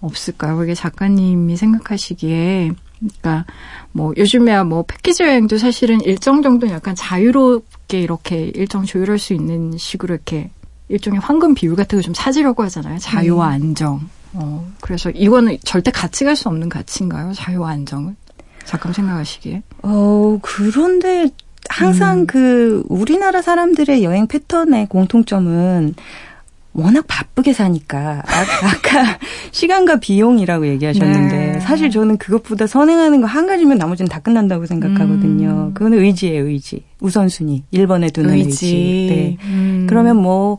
없을까요? 0.00 0.56
그게 0.56 0.74
작가님이 0.74 1.56
생각하시기에, 1.56 2.72
그러니까 3.02 3.44
뭐 3.92 4.12
요즘에야 4.16 4.64
뭐 4.64 4.84
패키지 4.84 5.22
여행도 5.22 5.58
사실은 5.58 6.00
일정 6.02 6.42
정도 6.42 6.68
약간 6.68 6.94
자유롭게 6.94 8.00
이렇게 8.00 8.50
일정 8.54 8.84
조율할 8.84 9.18
수 9.18 9.34
있는 9.34 9.76
식으로 9.76 10.14
이렇게 10.14 10.50
일종의 10.88 11.20
황금 11.20 11.54
비율 11.54 11.74
같은 11.74 11.98
거좀 11.98 12.14
찾으려고 12.14 12.62
하잖아요. 12.64 12.98
자유와 12.98 13.48
안정. 13.48 14.00
어, 14.34 14.70
그래서 14.80 15.10
이거는 15.10 15.58
절대 15.64 15.90
같이 15.90 16.24
갈 16.24 16.36
수 16.36 16.48
없는 16.48 16.68
가치인가요? 16.68 17.32
자유와 17.34 17.70
안정은? 17.70 18.16
잠깐 18.64 18.92
생각하시기에. 18.92 19.62
어 19.82 20.38
그런데 20.42 21.30
항상 21.68 22.20
음. 22.20 22.26
그 22.26 22.82
우리나라 22.88 23.42
사람들의 23.42 24.04
여행 24.04 24.26
패턴의 24.26 24.86
공통점은 24.86 25.94
워낙 26.74 27.04
바쁘게 27.06 27.52
사니까 27.52 28.22
아, 28.26 28.40
아까 28.40 29.18
시간과 29.52 29.96
비용이라고 30.00 30.66
얘기하셨는데 30.68 31.36
네. 31.36 31.60
사실 31.60 31.90
저는 31.90 32.16
그것보다 32.18 32.66
선행하는 32.66 33.20
거 33.20 33.26
한 33.26 33.46
가지면 33.46 33.78
나머지는 33.78 34.08
다 34.08 34.18
끝난다고 34.20 34.66
생각하거든요. 34.66 35.48
음. 35.68 35.74
그거는 35.74 35.98
의지예요, 35.98 36.46
의지. 36.46 36.84
우선순위. 37.00 37.64
1번에 37.72 38.12
두는 38.12 38.34
의지. 38.34 38.48
의지. 38.48 39.06
네. 39.08 39.36
음. 39.46 39.86
그러면 39.88 40.16
뭐 40.16 40.58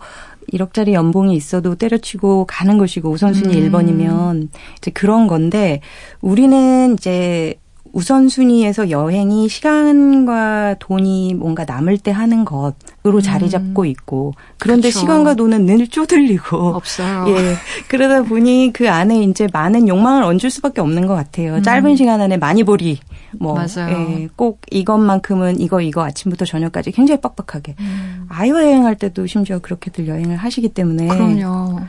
1억짜리 0.51 0.93
연봉이 0.93 1.35
있어도 1.35 1.75
때려치고 1.75 2.45
가는 2.47 2.77
것이고 2.77 3.09
우선순위 3.09 3.57
음. 3.61 3.71
1번이면 3.71 4.47
이제 4.77 4.91
그런 4.91 5.27
건데 5.27 5.81
우리는 6.21 6.93
이제 6.93 7.55
우선순위에서 7.93 8.89
여행이 8.89 9.47
시간과 9.47 10.75
돈이 10.79 11.35
뭔가 11.35 11.63
남을 11.63 11.99
때 11.99 12.11
하는 12.11 12.43
것으로 12.43 13.21
자리 13.21 13.49
잡고 13.49 13.85
있고 13.85 14.33
그런데 14.57 14.87
음. 14.87 14.89
그쵸. 14.89 14.99
시간과 14.99 15.35
돈은 15.35 15.65
늘 15.65 15.87
쪼들리고 15.87 16.57
없어요. 16.75 17.25
예. 17.37 17.55
그러다 17.87 18.23
보니 18.23 18.71
그 18.73 18.89
안에 18.89 19.21
이제 19.23 19.47
많은 19.53 19.87
욕망을 19.87 20.23
얹을 20.23 20.49
수밖에 20.49 20.81
없는 20.81 21.05
것 21.05 21.13
같아요. 21.13 21.61
짧은 21.61 21.95
시간 21.95 22.19
안에 22.19 22.37
많이 22.37 22.63
보리. 22.63 22.99
뭐, 23.39 23.53
음. 23.53 23.65
맞아요. 23.65 23.97
예, 23.97 24.29
꼭 24.35 24.61
이것만큼은 24.71 25.59
이거, 25.59 25.81
이거 25.81 26.03
아침부터 26.03 26.45
저녁까지 26.45 26.91
굉장히 26.91 27.21
빡빡하게. 27.21 27.75
음. 27.79 28.25
아이와 28.29 28.63
여행할 28.63 28.95
때도 28.95 29.27
심지어 29.27 29.59
그렇게들 29.59 30.07
여행을 30.07 30.37
하시기 30.37 30.69
때문에. 30.69 31.07
그럼요. 31.07 31.79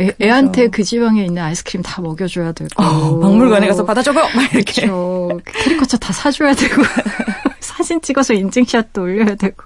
애, 0.00 0.12
애한테 0.20 0.68
그 0.68 0.82
지방에 0.82 1.24
있는 1.24 1.42
아이스크림 1.42 1.82
다 1.82 2.02
먹여줘야 2.02 2.52
되고. 2.52 2.70
어, 2.76 3.18
박물관에 3.18 3.66
가서 3.68 3.84
받아 3.84 4.02
적어! 4.02 4.20
막 4.20 4.54
이렇게. 4.54 4.82
그렇죠. 4.86 5.40
캐리커처 5.44 5.96
다 5.98 6.12
사줘야 6.12 6.54
되고. 6.54 6.82
사진 7.60 8.00
찍어서 8.00 8.34
인증샷도 8.34 9.02
올려야 9.02 9.34
되고. 9.34 9.64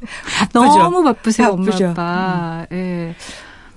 너무 0.52 1.02
바쁘세요, 1.02 1.56
바쁘죠. 1.56 1.84
엄마, 1.84 1.90
아빠. 1.92 2.66
예. 2.72 3.14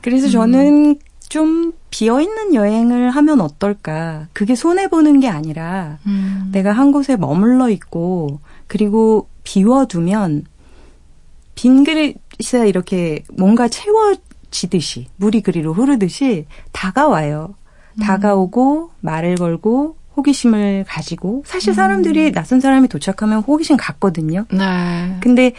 그래서 0.02 0.28
저는 0.30 1.00
좀 1.30 1.74
비어있는 1.90 2.54
여행을 2.54 3.10
하면 3.10 3.42
어떨까. 3.42 4.28
그게 4.34 4.56
손해보는 4.56 5.20
게 5.20 5.30
아니라 5.30 5.98
음. 6.06 6.50
내가 6.52 6.72
한 6.74 6.92
곳에 6.92 7.16
머물러 7.16 7.70
있고 7.70 8.40
그리고 8.68 9.28
비워두면 9.44 10.46
빈 11.56 11.84
그릇에 11.84 12.68
이렇게 12.68 13.24
뭔가 13.36 13.68
채워 13.68 14.14
지듯이 14.54 15.08
물이 15.18 15.42
그리로 15.42 15.74
흐르듯이 15.74 16.46
다가와요. 16.72 17.56
다가오고 18.02 18.92
말을 19.02 19.36
걸고 19.36 19.98
호기심을 20.16 20.86
가지고 20.88 21.44
사실 21.46 21.74
사람들이 21.74 22.32
낯선 22.32 22.60
사람이 22.60 22.88
도착하면 22.88 23.42
호기심 23.42 23.78
갖거든요. 23.78 24.46
네. 24.52 25.18
근데 25.20 25.54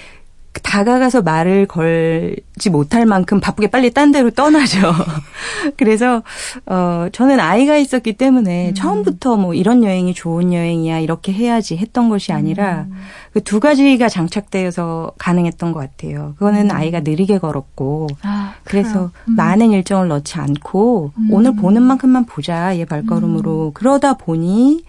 다가가서 0.62 1.22
말을 1.22 1.66
걸지 1.66 2.70
못할 2.70 3.06
만큼 3.06 3.40
바쁘게 3.40 3.68
빨리 3.68 3.92
딴 3.92 4.12
데로 4.12 4.30
떠나죠. 4.30 4.92
그래서 5.76 6.22
어 6.66 7.08
저는 7.12 7.40
아이가 7.40 7.76
있었기 7.76 8.14
때문에 8.14 8.74
처음부터 8.74 9.36
뭐 9.36 9.54
이런 9.54 9.84
여행이 9.84 10.14
좋은 10.14 10.52
여행이야 10.52 11.00
이렇게 11.00 11.32
해야지 11.32 11.76
했던 11.76 12.08
것이 12.08 12.32
아니라 12.32 12.86
그두 13.32 13.60
가지가 13.60 14.08
장착되어서 14.08 15.12
가능했던 15.18 15.72
것 15.72 15.80
같아요. 15.80 16.34
그거는 16.38 16.70
아이가 16.70 17.00
느리게 17.00 17.38
걸었고 17.38 18.08
아, 18.22 18.54
그래서. 18.64 19.10
음. 19.28 19.34
많은 19.36 19.70
일정을 19.70 20.08
넣지 20.08 20.38
않고 20.38 21.12
음. 21.16 21.28
오늘 21.30 21.54
보는 21.54 21.82
만큼만 21.82 22.26
보자 22.26 22.76
얘 22.78 22.84
발걸음으로 22.84 23.72
그러다 23.74 24.14
보니 24.14 24.84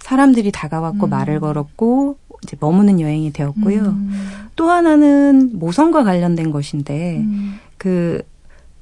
사람들이 0.00 0.52
다가왔고 0.52 1.06
음. 1.06 1.10
말을 1.10 1.40
걸었고 1.40 2.16
이제 2.42 2.56
머무는 2.60 3.00
여행이 3.00 3.32
되었고요. 3.32 3.80
음. 3.80 4.47
또 4.58 4.70
하나는 4.70 5.52
모성과 5.54 6.02
관련된 6.02 6.50
것인데 6.50 7.18
음. 7.18 7.60
그, 7.78 8.22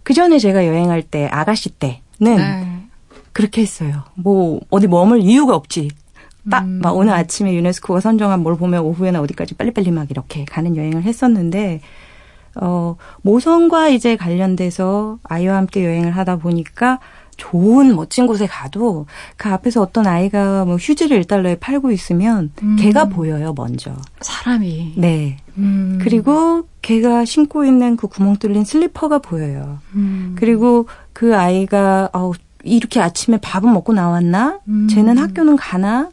그 0.03 0.15
전에 0.15 0.39
제가 0.39 0.67
여행할 0.67 1.03
때 1.03 1.29
아가씨 1.31 1.69
때는 1.69 1.99
네. 2.19 2.83
그렇게 3.33 3.61
했어요. 3.61 4.03
뭐 4.15 4.59
어디 4.71 4.89
머물 4.89 5.21
이유가 5.21 5.55
없지. 5.55 5.91
딱 6.51 6.65
음. 6.65 6.81
막 6.83 6.97
오늘 6.97 7.13
아침에 7.13 7.53
유네스코가 7.53 8.01
선정한 8.01 8.41
뭘 8.41 8.57
보면 8.57 8.85
오후에는 8.85 9.21
어디까지 9.21 9.57
빨리빨리 9.57 9.91
막 9.91 10.11
이렇게 10.11 10.47
가는 10.47 10.75
여행을 10.77 11.03
했었는데 11.03 11.83
어 12.55 12.97
모성과 13.21 13.89
이제 13.89 14.17
관련돼서 14.17 15.19
아이와 15.25 15.57
함께 15.57 15.85
여행을 15.85 16.13
하다 16.13 16.37
보니까 16.37 17.01
좋은 17.37 17.95
멋진 17.95 18.27
곳에 18.27 18.47
가도 18.47 19.07
그 19.37 19.49
앞에서 19.49 19.83
어떤 19.83 20.07
아이가 20.07 20.65
뭐 20.65 20.77
휴지를 20.77 21.23
1달러에 21.23 21.59
팔고 21.61 21.91
있으면 21.93 22.51
음. 22.63 22.77
걔가 22.79 23.07
보여요, 23.07 23.53
먼저. 23.57 23.95
사람이. 24.21 24.95
네. 24.97 25.37
음. 25.59 25.99
그리고 26.01 26.67
걔가 26.83 27.25
신고 27.25 27.65
있는 27.65 27.97
그 27.97 28.09
구멍 28.09 28.37
뚫린 28.37 28.65
슬리퍼가 28.65 29.19
보여요. 29.19 29.79
음. 29.95 30.35
그리고 30.39 30.87
그 31.13 31.37
아이가 31.37 32.11
어 32.13 32.33
이렇게 32.63 33.01
아침에 33.01 33.39
밥은 33.39 33.73
먹고 33.73 33.93
나왔나? 33.93 34.61
음. 34.69 34.89
쟤는 34.89 35.19
학교는 35.19 35.57
가나? 35.57 36.11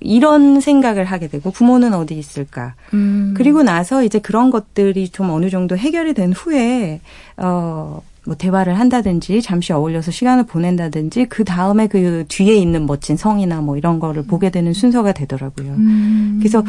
이런 0.00 0.60
생각을 0.60 1.04
하게 1.04 1.26
되고 1.26 1.50
부모는 1.50 1.92
어디 1.92 2.16
있을까? 2.16 2.74
음. 2.94 3.34
그리고 3.36 3.64
나서 3.64 4.04
이제 4.04 4.20
그런 4.20 4.50
것들이 4.50 5.08
좀 5.08 5.30
어느 5.30 5.50
정도 5.50 5.76
해결이 5.76 6.14
된 6.14 6.32
후에 6.32 7.00
어. 7.36 8.02
뭐 8.28 8.36
대화를 8.36 8.78
한다든지 8.78 9.40
잠시 9.40 9.72
어울려서 9.72 10.10
시간을 10.10 10.44
보낸다든지 10.44 11.24
그 11.30 11.44
다음에 11.44 11.86
그 11.86 12.26
뒤에 12.28 12.56
있는 12.56 12.84
멋진 12.84 13.16
성이나 13.16 13.62
뭐 13.62 13.78
이런 13.78 13.98
거를 13.98 14.22
보게 14.22 14.50
되는 14.50 14.74
순서가 14.74 15.12
되더라고요. 15.12 15.72
음. 15.72 16.36
그래서 16.38 16.62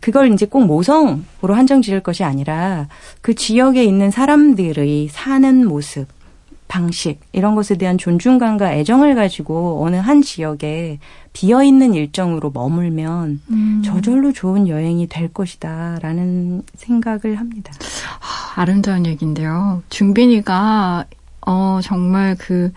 그걸 0.00 0.30
이제 0.34 0.44
꼭 0.44 0.66
모성으로 0.66 1.54
한정 1.54 1.80
지을 1.80 2.00
것이 2.02 2.24
아니라 2.24 2.88
그 3.22 3.34
지역에 3.34 3.84
있는 3.84 4.10
사람들의 4.10 5.08
사는 5.08 5.66
모습, 5.66 6.06
방식, 6.68 7.20
이런 7.32 7.54
것에 7.54 7.76
대한 7.76 7.96
존중감과 7.98 8.74
애정을 8.74 9.14
가지고 9.14 9.82
어느 9.82 9.96
한 9.96 10.22
지역에 10.22 10.98
비어 11.32 11.64
있는 11.64 11.94
일정으로 11.94 12.50
머물면 12.50 13.40
음. 13.50 13.82
저절로 13.84 14.32
좋은 14.32 14.68
여행이 14.68 15.08
될 15.08 15.32
것이다. 15.32 15.98
라는 16.02 16.62
생각을 16.76 17.36
합니다. 17.36 17.72
아름다운 18.54 19.06
얘기인데요. 19.06 19.82
중빈이가 19.88 21.06
어 21.46 21.80
정말 21.82 22.36
그 22.38 22.72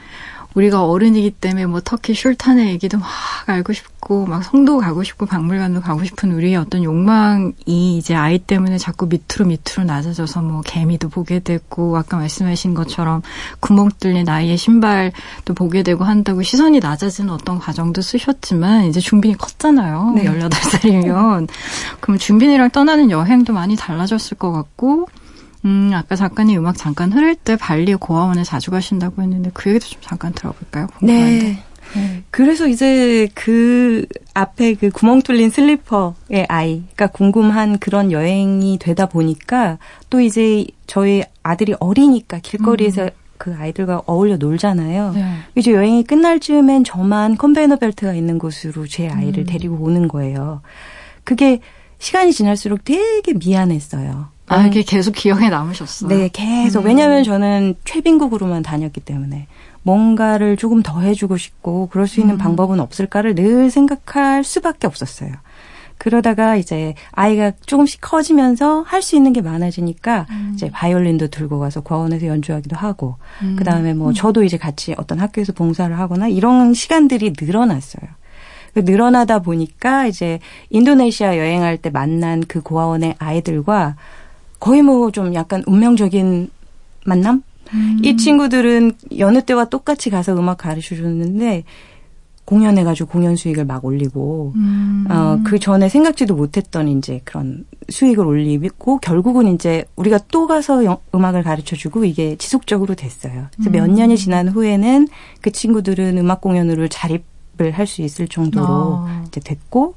우리가 0.54 0.86
어른이기 0.86 1.32
때문에 1.32 1.66
뭐 1.66 1.82
터키 1.82 2.14
슐탄의 2.14 2.70
얘기도 2.70 2.98
막 2.98 3.08
알고 3.46 3.74
싶고 3.74 4.26
막 4.26 4.44
성도 4.44 4.80
가고 4.80 5.04
싶고 5.04 5.26
박물관도 5.26 5.82
가고 5.82 6.04
싶은 6.04 6.32
우리의 6.34 6.58
어떤 6.58 6.84
욕망이 6.84 7.54
이제 7.98 8.16
아이 8.16 8.38
때문에 8.38 8.78
자꾸 8.78 9.08
밑으로 9.08 9.46
밑으로 9.46 9.86
낮아져서 9.86 10.42
뭐 10.42 10.62
개미도 10.62 11.10
보게 11.10 11.40
되고 11.40 11.98
아까 11.98 12.18
말씀하신 12.18 12.74
것처럼 12.74 13.22
구멍 13.60 13.90
뚫린 14.00 14.28
아이의 14.28 14.58
신발도 14.58 15.54
보게 15.56 15.84
되고 15.84 16.04
한다고 16.04 16.42
시선이 16.42 16.80
낮아지는 16.80 17.32
어떤 17.34 17.60
과정도 17.60 18.02
쓰셨지만 18.02 18.86
이제 18.86 19.00
준빈이 19.00 19.38
컸잖아요. 19.38 20.14
네. 20.16 20.26
18살이면. 20.26 21.48
그럼 22.00 22.18
준빈이랑 22.18 22.72
떠나는 22.72 23.12
여행도 23.12 23.54
많이 23.54 23.76
달라졌을 23.76 24.38
것 24.38 24.52
같고 24.52 25.08
음, 25.66 25.92
아까 25.94 26.16
작가님 26.16 26.60
음악 26.60 26.78
잠깐 26.78 27.12
흐를 27.12 27.36
때 27.36 27.56
발리 27.56 27.94
고아원에 27.96 28.44
자주 28.44 28.72
가신다고 28.72 29.22
했는데 29.22 29.52
그 29.54 29.70
얘기도 29.70 29.86
좀 29.88 30.02
잠깐 30.02 30.34
들어볼까요? 30.34 30.88
궁금한데. 30.88 31.46
네. 31.46 31.64
그래서 32.30 32.68
이제 32.68 33.28
그 33.34 34.06
앞에 34.34 34.76
그 34.76 34.90
구멍 34.90 35.22
뚫린 35.22 35.50
슬리퍼의 35.50 36.46
아이가 36.48 37.08
궁금한 37.08 37.80
그런 37.80 38.12
여행이 38.12 38.80
되다 38.80 39.08
보니까 39.08 39.78
또 40.10 40.22
이제 40.22 40.66
저희 40.88 41.24
아들이 41.44 41.76
어리니까 41.80 42.40
길거리에서 42.40 43.10
그 43.38 43.56
아이들과 43.58 44.04
어울려 44.06 44.38
놀잖아요. 44.38 45.14
네. 45.14 45.36
이제 45.56 45.74
여행이 45.74 46.04
끝날 46.04 46.40
즈음엔 46.40 46.84
저만 46.84 47.38
컨베이너 47.38 47.76
벨트가 47.76 48.14
있는 48.14 48.38
곳으로 48.38 48.88
제 48.88 49.10
아이를 49.10 49.46
데리고 49.46 49.84
오는 49.84 50.08
거예요. 50.08 50.62
그게 51.24 51.60
시간이 51.98 52.34
지날수록 52.34 52.84
되게 52.86 53.34
미안했어요. 53.34 54.30
아, 54.54 54.68
이게 54.68 54.82
계속 54.84 55.14
기억에 55.14 55.50
남으셨어요? 55.50 56.10
네, 56.10 56.30
계속. 56.32 56.86
왜냐하면 56.86 57.24
저는 57.24 57.76
최빈국으로만 57.86 58.64
다녔기 58.64 59.02
때문에 59.02 59.48
뭔가를 59.84 60.58
조금 60.58 60.84
더 60.84 61.00
해주고 61.02 61.38
싶고 61.38 61.88
그럴 61.92 62.08
수 62.08 62.20
있는 62.20 62.38
방법은 62.38 62.80
없을까를 62.80 63.36
늘 63.36 63.72
생각할 63.72 64.44
수밖에 64.44 64.88
없었어요. 64.88 65.32
그러다가 65.98 66.56
이제 66.56 66.96
아이가 67.12 67.52
조금씩 67.66 68.02
커지면서 68.02 68.82
할 68.88 69.02
수 69.04 69.16
있는 69.16 69.34
게 69.34 69.42
많아지니까 69.42 70.26
이제 70.54 70.70
바이올린도 70.72 71.28
들고 71.28 71.60
가서 71.60 71.82
과원에서 71.82 72.26
연주하기도 72.26 72.76
하고 72.76 73.18
음. 73.44 73.56
그 73.58 73.64
다음에 73.64 73.94
뭐 73.94 74.12
저도 74.14 74.44
이제 74.44 74.58
같이 74.58 74.96
어떤 74.98 75.20
학교에서 75.20 75.54
봉사를 75.54 75.98
하거나 75.98 76.28
이런 76.28 76.74
시간들이 76.74 77.34
늘어났어요. 77.40 78.10
그 78.74 78.80
늘어나다 78.80 79.40
보니까 79.40 80.08
이제 80.08 80.40
인도네시아 80.70 81.38
여행할 81.38 81.78
때 81.78 81.90
만난 81.90 82.44
그 82.48 82.62
고아원의 82.62 83.16
아이들과 83.20 83.96
거의 84.62 84.82
뭐 84.82 85.12
좀 85.12 85.34
약간 85.34 85.64
운명적인 85.68 86.50
만남? 87.06 87.44
음. 87.74 88.00
이 88.04 88.16
친구들은 88.16 88.94
여느 89.18 89.42
때와 89.44 89.66
똑같이 89.66 90.10
가서 90.10 90.34
음악 90.38 90.58
가르쳐 90.60 90.96
줬는데 90.96 91.64
공연해가지고 92.46 93.10
공연 93.10 93.36
수익을 93.36 93.66
막 93.66 93.86
올리고 93.86 94.52
음. 94.56 95.06
어, 95.10 95.40
그 95.46 95.58
전에 95.58 95.88
생각지도 95.90 96.36
못했던 96.36 96.88
이제 96.90 97.22
그런 97.24 97.66
수익을 97.90 98.26
올리고 98.26 99.00
결국은 99.00 99.54
이제 99.54 99.86
우리가 99.96 100.20
또 100.32 100.48
가서 100.48 100.84
영- 100.86 100.98
음악을 101.16 101.44
가르쳐 101.44 101.76
주고 101.76 102.04
이게 102.04 102.36
지속적으로 102.38 102.96
됐어요. 102.96 103.48
그래서 103.56 103.70
몇 103.70 103.86
음. 103.90 103.96
년이 103.96 104.18
지난 104.18 104.48
후에는 104.50 105.08
그 105.42 105.52
친구들은 105.52 106.18
음악 106.18 106.42
공연으로 106.42 106.88
자립을 106.90 107.72
할 107.74 107.88
수 107.88 108.02
있을 108.02 108.28
정도로 108.28 108.66
아. 108.68 109.24
이제 109.28 109.40
됐고 109.40 109.96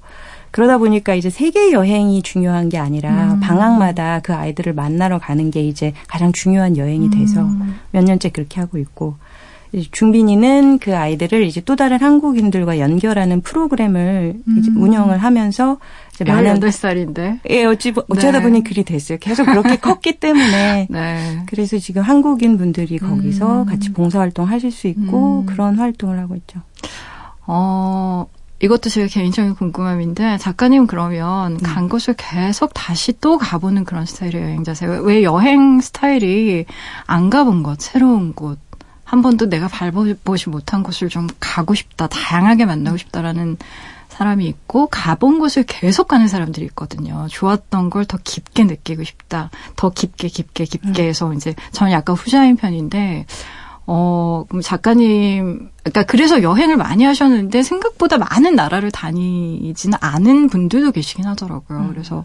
그러다 0.55 0.79
보니까 0.79 1.17
이제 1.17 1.31
세계 1.31 1.73
여행이 1.73 2.23
중요한 2.23 2.69
게 2.69 2.79
아니라 2.79 3.33
음. 3.35 3.41
방학마다 3.41 4.21
그 4.23 4.33
아이들을 4.33 4.73
만나러 4.73 5.19
가는 5.19 5.51
게 5.51 5.61
이제 5.67 5.93
가장 6.07 6.31
중요한 6.31 6.77
여행이 6.77 7.11
돼서 7.11 7.43
음. 7.43 7.75
몇 7.91 8.05
년째 8.05 8.29
그렇게 8.29 8.61
하고 8.61 8.79
있고 8.79 9.17
이제 9.73 9.89
중빈이는 9.91 10.79
그 10.79 10.97
아이들을 10.97 11.43
이제 11.43 11.61
또 11.65 11.75
다른 11.75 11.99
한국인들과 12.01 12.79
연결하는 12.79 13.41
프로그램을 13.41 14.37
이제 14.61 14.71
음. 14.71 14.81
운영을 14.81 15.19
하면서 15.19 15.79
이제 16.13 16.23
많은 16.23 16.61
18살인데. 16.61 17.41
예 17.51 17.65
어찌 17.65 17.91
보- 17.91 18.05
어쩌다 18.09 18.39
네. 18.39 18.45
보니 18.45 18.63
그리 18.63 18.85
됐어요. 18.85 19.19
계속 19.21 19.47
그렇게 19.47 19.75
컸기 19.75 20.21
때문에 20.21 20.87
네. 20.89 21.43
그래서 21.47 21.79
지금 21.79 22.03
한국인 22.03 22.59
분들이 22.59 22.99
거기서 23.01 23.63
음. 23.63 23.67
같이 23.67 23.93
봉사 23.93 24.21
활동 24.21 24.49
하실 24.49 24.71
수 24.71 24.87
있고 24.87 25.41
음. 25.41 25.47
그런 25.47 25.75
활동을 25.81 26.21
하고 26.21 26.37
있죠. 26.37 26.61
어, 27.47 28.27
이것도 28.63 28.89
제 28.89 29.07
개인적인 29.07 29.57
궁금함인데, 29.57 30.39
작가님 30.39 30.87
그러면 30.87 31.59
네. 31.59 31.63
간 31.69 31.89
곳을 31.89 32.15
계속 32.15 32.73
다시 32.73 33.13
또 33.21 33.37
가보는 33.37 33.85
그런 33.85 34.07
스타일의 34.07 34.43
여행자세요? 34.43 35.03
왜 35.03 35.23
여행 35.23 35.81
스타일이 35.81 36.65
안 37.07 37.31
가본 37.31 37.63
곳, 37.63 37.81
새로운 37.81 38.33
곳, 38.33 38.59
한 39.05 39.21
번도 39.23 39.49
내가 39.51 39.69
밟아보지 39.69 40.49
못한 40.49 40.83
곳을 40.83 41.09
좀 41.09 41.27
가고 41.41 41.75
싶다, 41.75 42.07
다양하게 42.07 42.65
만나고 42.65 42.97
싶다라는 42.97 43.59
사람이 44.09 44.47
있고, 44.47 44.87
가본 44.87 45.41
곳을 45.41 45.65
계속 45.65 46.07
가는 46.09 46.29
사람들이 46.29 46.65
있거든요. 46.67 47.27
좋았던 47.29 47.91
걸 47.91 48.05
더 48.07 48.17
깊게 48.23 48.65
느끼고 48.65 49.03
싶다, 49.03 49.51
더 49.77 49.91
깊게, 49.91 50.29
깊게, 50.29 50.65
깊게 50.65 51.03
음. 51.03 51.09
해서 51.09 51.33
이제 51.35 51.55
저는 51.73 51.93
약간 51.93 52.15
후자인 52.15 52.57
편인데, 52.57 53.27
어, 53.87 54.45
그럼 54.49 54.63
작가님, 54.63 55.69
그러니까 55.83 56.03
그래서 56.05 56.43
여행을 56.43 56.77
많이 56.77 57.05
하셨는데 57.05 57.63
생각보다 57.63 58.19
많은 58.19 58.55
나라를 58.55 58.91
다니지는 58.91 59.99
않은 60.01 60.49
분들도 60.49 60.93
계시긴 60.93 61.27
하더라고요. 61.27 61.79
음. 61.79 61.89
그래서 61.93 62.25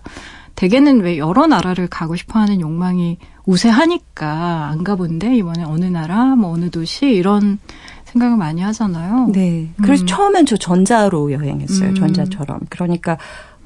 대개는 0.56 1.02
왜 1.02 1.18
여러 1.18 1.48
나라를 1.48 1.88
가고 1.88 2.16
싶어 2.16 2.40
하는 2.40 2.62
욕망이 2.62 3.18
우세하니까 3.46 4.68
안 4.68 4.84
가본데 4.84 5.36
이번에 5.36 5.64
어느 5.64 5.86
나라, 5.86 6.36
뭐 6.36 6.52
어느 6.52 6.70
도시 6.70 7.08
이런 7.08 7.60
생각을 8.06 8.38
많이 8.38 8.62
하잖아요. 8.62 9.30
네. 9.34 9.70
그래서 9.82 10.04
음. 10.04 10.08
처음엔 10.08 10.46
저 10.46 10.58
전자로 10.58 11.32
여행했어요. 11.32 11.90
음. 11.90 11.96
전자처럼. 11.96 12.62
그러니까 12.70 13.18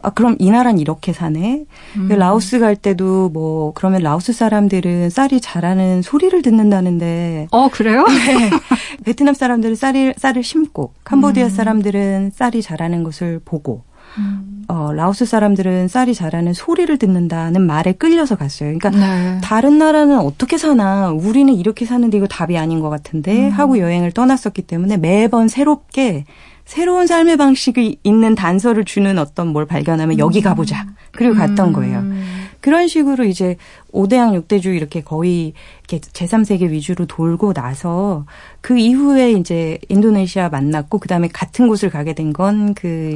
아 0.04 0.10
그럼 0.10 0.36
이 0.38 0.51
나라는 0.51 0.80
이렇게 0.80 1.14
사네. 1.14 1.64
음. 1.95 2.08
라오스 2.10 2.60
갈 2.60 2.76
때도 2.76 3.30
뭐 3.30 3.72
그러면 3.74 4.04
라오스 4.04 4.34
사람들은 4.34 5.10
쌀이 5.10 5.39
자라는 5.41 6.01
소리를 6.01 6.41
듣는다는데 6.41 7.47
어, 7.51 7.70
그래요? 7.70 8.06
네. 8.08 8.49
베트남 9.06 9.34
사람들은 9.34 9.76
쌀을 9.76 10.14
쌀을 10.18 10.43
심고 10.43 10.93
캄보디아 11.06 11.45
음. 11.45 11.49
사람들은 11.49 12.32
쌀이 12.36 12.62
자라는 12.62 13.04
것을 13.04 13.39
보고 13.43 13.84
음. 14.18 14.66
어 14.68 14.91
라오스 14.93 15.26
사람들은 15.26 15.88
쌀이 15.88 16.14
자라는 16.14 16.54
소리를 16.54 16.95
듣는다는 16.97 17.62
말에 17.62 17.93
끌려서 17.93 18.36
갔어요. 18.36 18.78
그러니까 18.78 18.89
네. 18.89 19.39
다른 19.41 19.78
나라는 19.78 20.20
어떻게 20.20 20.58
사나 20.58 21.12
우리는 21.12 21.54
이렇게 21.54 21.86
사는데 21.86 22.18
이거 22.18 22.28
답이 22.28 22.58
아닌 22.58 22.80
것 22.80 22.89
같은데 22.89 23.47
음. 23.47 23.51
하고 23.51 23.80
여행을 23.80 24.12
떠났었기 24.12 24.64
때문에 24.64 24.97
매번 24.97 25.47
새롭게 25.47 26.26
새로운 26.66 27.07
삶의 27.07 27.38
방식이 27.38 27.99
있는 28.03 28.36
단서를 28.36 28.86
주는 28.86 29.18
어떤 29.20 29.47
뭘 29.49 29.66
발견하면 29.66 30.18
여기 30.20 30.41
가보자 30.41 30.86
그리고 31.11 31.36
갔던 31.36 31.74
거예요. 31.74 31.99
음. 31.99 32.24
그런 32.61 32.88
식으로 32.88 33.26
이제 33.26 33.57
5대양 33.91 34.41
6대주 34.47 34.74
이렇게 34.74 35.01
거의 35.01 35.53
이렇게 35.88 35.99
제3세계 35.99 36.70
위주로 36.70 37.05
돌고 37.05 37.51
나서 37.53 38.26
그 38.61 38.78
이후에 38.78 39.34
이제 39.34 39.78
인도네시아 39.89 40.47
만났고 40.49 40.99
그다음에 40.99 41.28
같은 41.28 41.68
곳을 41.68 41.89
가게 41.89 42.14
된 42.14 42.32
건 42.32 42.74
그 42.74 43.16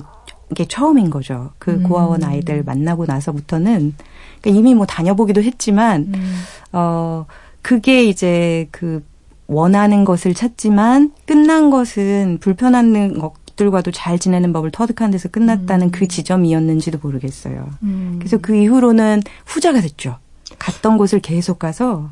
이게 0.52 0.66
처음인 0.66 1.10
거죠. 1.10 1.52
그 1.60 1.72
음. 1.72 1.84
고아원 1.84 2.24
아이들 2.24 2.64
만나고 2.64 3.06
나서부터는 3.06 3.96
그러니까 4.42 4.60
이미 4.60 4.76
뭐 4.76 4.86
다녀보기도 4.86 5.42
했지만 5.44 6.12
음. 6.14 6.42
어 6.74 7.26
그게 7.62 8.04
이제 8.06 8.68
그 8.72 9.04
원하는 9.48 10.06
것을 10.06 10.34
찾지만 10.34 11.12
끝난 11.26 11.70
것은 11.70 12.38
불편한 12.42 13.18
것들과도 13.18 13.92
잘 13.92 14.20
지내는 14.20 14.54
법을 14.54 14.72
터득한 14.72 15.12
데서 15.12 15.30
끝났다는 15.30 15.88
음. 15.88 15.92
그 15.92 16.08
지점이었는지도 16.08 17.00
모르겠어요. 17.02 17.70
음. 17.84 18.16
그래서 18.20 18.38
그 18.38 18.56
이후로는 18.56 19.22
후자가 19.46 19.82
됐죠. 19.82 20.18
갔던 20.60 20.98
곳을 20.98 21.20
계속 21.20 21.60
가서 21.60 22.10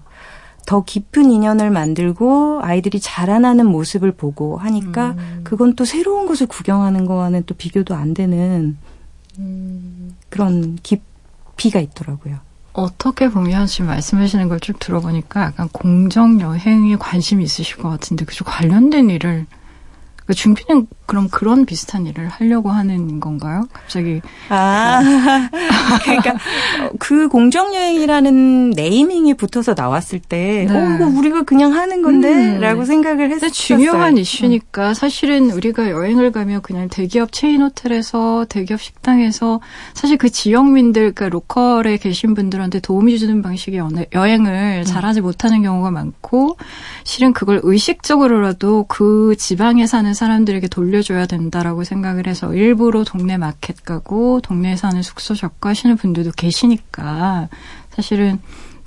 더 0.66 0.84
깊은 0.84 1.30
인연을 1.30 1.70
만들고 1.70 2.62
아이들이 2.64 3.00
자라나는 3.00 3.68
모습을 3.68 4.12
보고 4.12 4.58
하니까 4.58 5.16
음. 5.18 5.42
그건 5.44 5.76
또 5.76 5.86
새로운 5.86 6.26
곳을 6.26 6.48
구경하는 6.48 7.06
거와는 7.06 7.44
또 7.46 7.54
비교도 7.54 7.94
안 7.94 8.14
되는 8.14 8.78
음. 9.38 10.16
그런 10.30 10.78
깊이가 10.82 11.80
있더라고요. 11.80 12.38
어떻게 12.76 13.30
보면 13.30 13.68
지금 13.68 13.88
말씀하시는 13.88 14.50
걸 14.50 14.60
쭉 14.60 14.80
들어보니까 14.80 15.42
약간 15.46 15.70
공정 15.72 16.40
여행에 16.42 16.96
관심이 16.98 17.44
있으실 17.44 17.78
것 17.78 17.90
같은데 17.90 18.26
그쪽 18.26 18.46
관련된 18.46 19.10
일을 19.10 19.46
그러니까 20.16 20.34
준비는 20.34 20.88
그럼 21.06 21.28
그런 21.30 21.66
비슷한 21.66 22.06
일을 22.06 22.28
하려고 22.28 22.70
하는 22.70 23.20
건가요? 23.20 23.68
갑자기 23.72 24.22
아, 24.50 25.02
그러니까 26.04 26.32
어, 26.32 26.90
그 27.00 27.28
공정 27.28 27.74
여행이라는 27.74 28.72
naming이 28.72 29.36
붙어서 29.36 29.74
나왔을 29.76 30.20
때, 30.20 30.66
네. 30.70 30.74
어, 30.74 30.96
이거 30.96 31.06
우리가 31.08 31.44
그냥 31.44 31.74
하는 31.74 32.02
건데? 32.02 32.34
음. 32.34 32.60
라고 32.60 32.86
생각을 32.86 33.32
했었어요. 33.32 33.52
중요한 33.52 34.18
이슈니까 34.18 34.94
사실은 34.94 35.52
우리가 35.52 35.90
여행을 35.90 36.32
가면 36.32 36.62
그냥 36.62 36.90
대기업 36.90 37.32
체인 37.32 37.62
호텔에서 37.62 38.46
대기업 38.50 38.82
식당에서 38.82 39.60
사실 39.94 40.18
그 40.18 40.30
지역민들 40.30 41.14
그러니까 41.14 41.30
local에 41.30 41.98
계신 41.98 42.34
분들한테 42.34 42.80
도움이 42.80 43.18
주는 43.20 43.42
방식의 43.42 43.82
여행을 44.14 44.84
잘하지 44.86 45.22
못하는 45.22 45.62
경우가 45.62 45.92
많고 45.92 46.58
실은 47.04 47.34
그걸 47.34 47.60
의식적으로라도 47.64 48.86
그 48.88 49.36
지방에 49.38 49.88
사는 49.88 50.14
사람들에게 50.14 50.68
돌려 50.68 50.95
줘야 51.02 51.26
된다라고 51.26 51.84
생각을 51.84 52.28
해서 52.28 52.54
일부러 52.54 53.04
동네 53.04 53.38
마켓 53.38 53.84
가고 53.84 54.40
동네에 54.42 54.76
사는 54.76 55.02
숙소 55.02 55.36
잡고 55.36 55.70
하시는 55.70 55.96
분들도 55.98 56.32
계시니까 56.36 57.50
사실은 57.92 58.40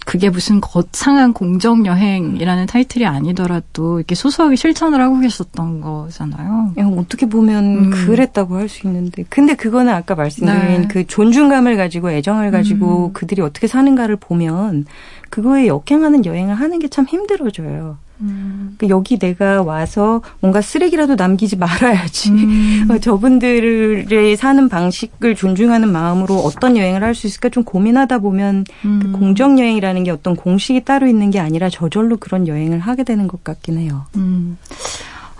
그게 0.07 0.31
무슨 0.31 0.63
거창한 0.63 1.35
공정 1.35 1.85
여행이라는 1.85 2.65
타이틀이 2.67 3.05
아니더라도 3.05 3.99
이렇게 3.99 4.15
소소하게 4.15 4.57
실천을 4.57 5.03
하고 5.03 5.21
계셨던 5.21 5.83
거잖아요. 5.83 6.73
어떻게 6.97 7.27
보면 7.27 7.65
음. 7.65 7.91
그랬다고 7.91 8.57
할 8.57 8.71
수 8.71 8.87
있는데. 8.87 9.25
근데 9.29 9.55
그거는 9.55 9.93
아까 9.93 10.15
말씀드린 10.15 10.83
네. 10.83 10.89
그 10.89 11.07
존중감을 11.07 11.77
가지고 11.77 12.11
애정을 12.11 12.51
가지고 12.51 13.09
음. 13.09 13.13
그들이 13.13 13.43
어떻게 13.43 13.67
사는가를 13.67 14.17
보면 14.17 14.87
그거에 15.29 15.67
역행하는 15.67 16.25
여행을 16.25 16.55
하는 16.55 16.79
게 16.79 16.89
참 16.89 17.05
힘들어져요. 17.05 17.99
그러니까 18.19 18.89
여기 18.89 19.19
내가 19.19 19.63
와서 19.63 20.23
뭔가 20.41 20.61
쓰레기라도 20.61 21.15
남기지 21.15 21.57
말아야지. 21.57 22.31
음. 22.31 22.89
어, 22.91 22.99
저분들의 22.99 24.37
사는 24.37 24.69
방식을 24.69 25.35
존중하는 25.37 25.91
마음으로 25.93 26.37
어떤 26.39 26.77
여행을 26.77 27.03
할 27.03 27.15
수 27.15 27.27
있을까 27.27 27.49
좀 27.49 27.65
고민하다 27.65 28.19
보면 28.19 28.65
그 28.83 28.89
음. 28.89 29.13
공정 29.13 29.59
여행이라는 29.59 30.05
게 30.05 30.11
어떤 30.11 30.37
공식이 30.37 30.85
따로 30.85 31.07
있는 31.07 31.31
게 31.31 31.41
아니라 31.41 31.69
저절로 31.71 32.17
그런 32.17 32.47
여행을 32.47 32.79
하게 32.81 33.03
되는 33.05 33.27
것 33.29 33.43
같긴 33.45 33.79
해요. 33.79 34.07
음. 34.17 34.59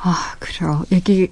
아, 0.01 0.35
그래요. 0.39 0.85
얘기 0.93 1.29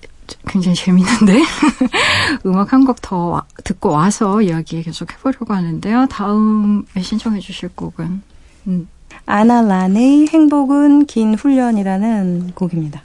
굉장히 0.49 0.75
재밌는데. 0.77 1.41
음악 2.47 2.73
한 2.73 2.85
곡 2.85 2.97
더 3.01 3.43
듣고 3.65 3.91
와서 3.91 4.43
이야기 4.43 4.83
계속 4.83 5.13
해보려고 5.13 5.55
하는데요. 5.55 6.07
다음에 6.11 6.83
신청해 7.01 7.39
주실 7.41 7.69
곡은. 7.71 8.23
음. 8.67 8.89
아나란의 9.27 10.29
행복은 10.29 11.07
긴 11.07 11.35
훈련이라는 11.35 12.53
곡입니다. 12.55 13.03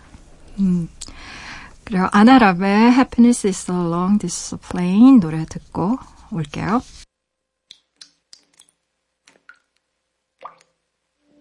음. 0.59 0.89
그리고 1.83 2.05
아나랍의 2.11 2.91
Happiness 2.91 3.47
is 3.47 3.71
a 3.71 3.77
long 3.77 4.19
discipline 4.19 5.19
노래 5.19 5.45
듣고 5.45 5.97
올게요. 6.31 6.81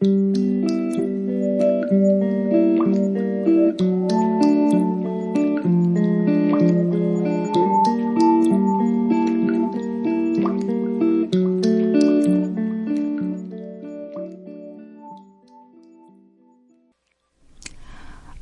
음. 0.05 1.10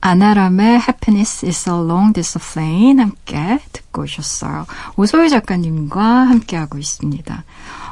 아나람의 0.08 0.76
Happiness 0.76 1.44
is 1.44 1.68
a 1.68 1.74
long 1.74 2.14
discipline 2.14 2.98
함께 2.98 3.58
듣고 3.74 4.02
오셨어요. 4.02 4.64
오소희 4.96 5.28
작가님과 5.28 6.02
함께하고 6.02 6.78
있습니다. 6.78 7.44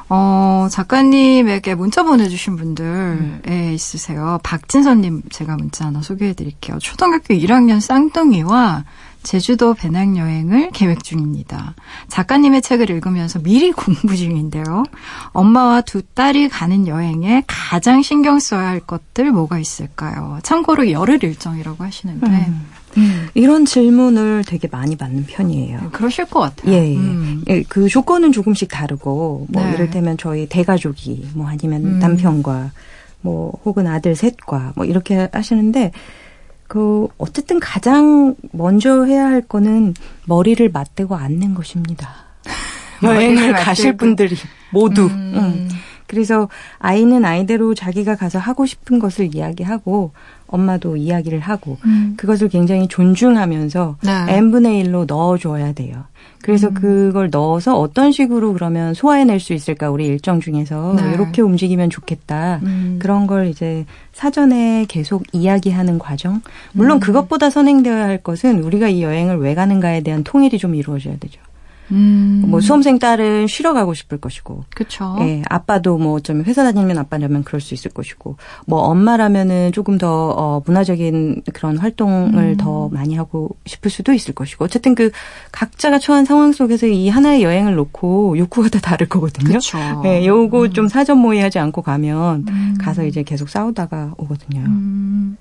어, 0.09 0.69
작가님에게 0.71 1.75
문자 1.75 2.03
보내주신 2.03 2.57
분들에 2.57 3.73
있으세요. 3.75 4.39
박진선님 4.43 5.23
제가 5.31 5.57
문자 5.57 5.87
하나 5.87 6.01
소개해 6.03 6.35
드릴게요. 6.35 6.79
초등학교 6.79 7.35
1학년 7.35 7.81
쌍둥이와 7.81 8.85
제주도 9.25 9.75
배낭여행을 9.75 10.71
계획 10.71 11.03
중입니다. 11.03 11.75
작가님의 12.07 12.63
책을 12.63 12.91
읽으면서 12.91 13.41
미리 13.41 13.73
공부 13.75 14.15
중인데요. 14.17 14.85
엄마와 15.33 15.81
두 15.81 16.03
딸이 16.03 16.49
가는 16.49 16.87
여행에 16.87 17.43
가장 17.49 18.03
신경 18.03 18.39
써야 18.39 18.69
할 18.69 18.79
것들 18.79 19.33
뭐가 19.33 19.59
있을까요? 19.59 20.39
참고로 20.45 20.93
열흘 20.93 21.25
일정이라고 21.25 21.83
하시는데. 21.83 22.27
음. 22.27 22.67
음. 22.97 23.29
이런 23.35 23.65
질문을 23.65 24.45
되게 24.47 24.69
많이 24.69 24.97
받는 24.97 25.27
편이에요. 25.27 25.91
그러실 25.93 26.25
것 26.27 26.41
같아요. 26.41 26.73
예, 26.73 26.93
예. 26.93 26.97
음. 26.97 27.45
예, 27.49 27.63
그 27.69 27.89
조건은 27.89 28.33
조금씩 28.33 28.69
다르고, 28.71 29.47
뭐, 29.51 29.65
네. 29.65 29.75
이를테면 29.75 30.17
저희 30.17 30.47
대가족이, 30.49 31.29
뭐, 31.35 31.49
아니면 31.49 31.85
음. 31.85 31.99
남편과, 31.99 32.71
뭐, 33.21 33.53
혹은 33.65 33.87
아들 33.87 34.15
셋과, 34.15 34.73
뭐, 34.77 34.85
이렇게 34.85 35.29
하시는데, 35.33 35.93
그, 36.69 37.09
어쨌든 37.19 37.61
가장 37.61 38.35
먼저 38.53 39.05
해야 39.05 39.27
할 39.27 39.41
거는 39.41 39.95
머리를 40.27 40.69
맞대고 40.71 41.15
앉는 41.15 41.55
것입니다. 41.55 42.09
여행을 43.03 43.53
가실. 43.53 43.97
분들이 43.97 44.37
모두. 44.71 45.07
음. 45.07 45.33
응. 45.37 45.69
그래서 46.07 46.49
아이는 46.79 47.25
아이대로 47.25 47.75
자기가 47.75 48.15
가서 48.17 48.39
하고 48.39 48.65
싶은 48.65 48.99
것을 48.99 49.35
이야기하고, 49.35 50.13
엄마도 50.47 50.97
이야기를 50.97 51.41
하고, 51.41 51.79
음. 51.85 52.15
그것을 52.17 52.49
굉장히 52.49 52.89
존중하면서 52.89 53.97
네. 54.03 54.37
n분의 54.37 54.85
1로 54.85 55.07
넣어줘야 55.07 55.73
돼요. 55.73 56.05
그래서 56.43 56.69
음. 56.69 56.75
그걸 56.75 57.29
넣어서 57.31 57.79
어떤 57.79 58.13
식으로 58.13 58.53
그러면 58.53 58.95
소화해낼 58.95 59.41
수 59.41 59.53
있을까 59.53 59.91
우리 59.91 60.07
일정 60.07 60.41
중에서 60.41 60.95
네. 60.97 61.13
이렇게 61.13 61.43
움직이면 61.43 61.91
좋겠다. 61.91 62.61
음. 62.63 62.99
그런 63.01 63.27
걸 63.27 63.49
이제 63.49 63.85
사전에 64.13 64.87
계속 64.89 65.25
이야기하는 65.33 65.99
과정. 65.99 66.43
물론 66.73 66.99
음. 66.99 67.01
그것보다 67.01 67.51
선행되어야 67.51 68.05
할 68.05 68.19
것은 68.19 68.63
우리가 68.63 68.89
이 68.89 69.03
여행을 69.03 69.39
왜 69.39 69.55
가는가에 69.55 70.03
대한 70.03 70.23
통일이 70.23 70.59
좀 70.59 70.75
이루어져야 70.75 71.17
되죠. 71.19 71.41
음. 71.91 72.45
뭐 72.49 72.61
수험생 72.61 72.99
딸은 72.99 73.47
쉬러 73.47 73.73
가고 73.73 73.95
싶을 73.95 74.19
것이고, 74.19 74.65
그쵸. 74.75 75.17
예, 75.21 75.43
아빠도 75.49 75.99
뭐 75.99 76.15
어쩌면 76.15 76.45
회사 76.45 76.63
다니면 76.65 76.99
아빠라면 76.99 77.45
그럴 77.45 77.61
수 77.61 77.75
있을 77.75 77.91
것이고, 77.93 78.37
뭐 78.67 78.81
엄마라면은 78.81 79.73
조금 79.73 79.97
더 79.99 80.31
어, 80.31 80.63
문화적인 80.67 81.43
그런 81.55 81.79
활동을 81.79 82.43
음. 82.43 82.57
더 82.57 82.89
많이 82.89 83.15
하고 83.17 83.51
싶을 83.67 83.91
수도 83.91 84.13
있을 84.13 84.35
것이고, 84.35 84.65
어쨌든 84.65 84.95
그 84.95 85.11
각자가 85.53 85.99
처한 85.99 86.25
상황 86.25 86.53
속에서 86.53 86.87
이 86.87 87.09
하나의 87.09 87.43
여행을 87.43 87.75
놓고 87.77 88.37
욕구가 88.39 88.69
다 88.69 88.81
다를 88.81 89.09
거거든요. 89.09 89.55
그쵸. 89.55 89.79
예, 90.05 90.27
요거 90.27 90.71
좀 90.71 90.89
사전 90.89 91.19
모의하지 91.19 91.59
않고 91.59 91.83
가면 91.83 92.47
음. 92.49 92.75
가서 92.81 93.05
이제 93.05 93.23
계속 93.23 93.49
싸우다가 93.49 94.15
오거든요. 94.19 94.61
음. 94.61 95.37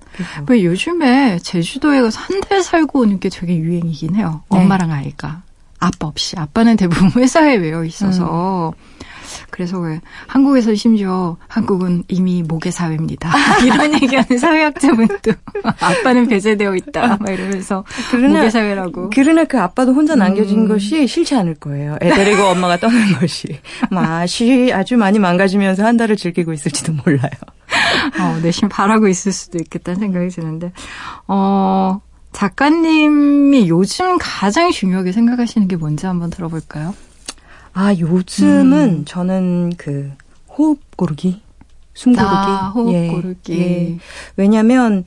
왜 0.48 0.64
요즘에 0.64 1.40
제주도에 1.40 2.02
가서 2.02 2.20
한 2.20 2.36
달 2.46 2.62
살고 2.62 3.00
오는 3.00 3.20
게 3.20 3.30
되게 3.30 3.58
유행이긴 3.58 4.14
해요. 4.16 4.42
네. 4.52 4.60
엄마랑 4.60 4.92
아이가. 4.92 5.42
아빠 5.86 6.08
없이. 6.08 6.36
아빠는 6.38 6.78
대부분 6.78 7.10
회사에 7.22 7.56
외워 7.56 7.84
있어서. 7.84 8.74
그래서 9.50 9.80
왜 9.80 10.02
한국에서 10.28 10.76
심지어 10.76 11.38
한국은 11.48 12.04
이미 12.10 12.44
모계 12.44 12.72
사회입니다. 12.72 13.32
이런 13.66 13.94
얘기하는 13.94 14.38
사회학자분도 14.38 15.32
아빠는 15.80 16.28
배제되어 16.28 16.76
있다. 16.76 17.18
막 17.18 17.30
이러면서 17.30 17.84
그러나- 18.12 18.40
모계 18.40 18.50
사회라고. 18.50 19.10
그러나 19.14 19.44
그 19.46 19.60
아빠도 19.60 19.94
혼자 19.94 20.16
남겨진 20.16 20.62
음. 20.62 20.68
것이 20.68 21.08
싫지 21.08 21.36
않을 21.36 21.56
거예요. 21.56 21.98
애 22.02 22.10
데리고 22.14 22.44
엄마가 22.44 22.78
떠난 22.78 23.14
것이. 23.20 23.60
맛이 23.92 24.72
아주 24.74 24.98
많이 24.98 25.20
망가지면서 25.20 25.86
한 25.86 25.96
달을 25.98 26.18
즐기고 26.18 26.52
있을지도 26.54 26.94
몰라요. 27.06 27.32
어, 28.20 28.40
내심 28.44 28.70
바라고 28.70 29.08
있을 29.08 29.32
수도 29.32 29.58
있겠다는 29.58 30.00
생각이 30.00 30.28
드는데, 30.30 30.72
어, 31.28 32.00
작가님이 32.36 33.70
요즘 33.70 34.18
가장 34.20 34.70
중요하게 34.70 35.14
생각하시는 35.14 35.70
게 35.70 35.78
뭔지 35.78 36.06
한번 36.06 36.30
들어볼까요? 36.30 36.94
아, 37.72 37.94
요즘은 37.94 38.90
음. 38.90 39.06
저는 39.06 39.74
그 39.78 40.12
호흡 40.50 40.80
고르기, 40.98 41.42
숨 41.94 42.12
고르기. 42.12 42.30
아, 42.30 42.72
호흡 42.76 42.94
예, 42.94 43.08
고르기. 43.08 43.58
예. 43.58 43.98
왜냐면 44.36 45.06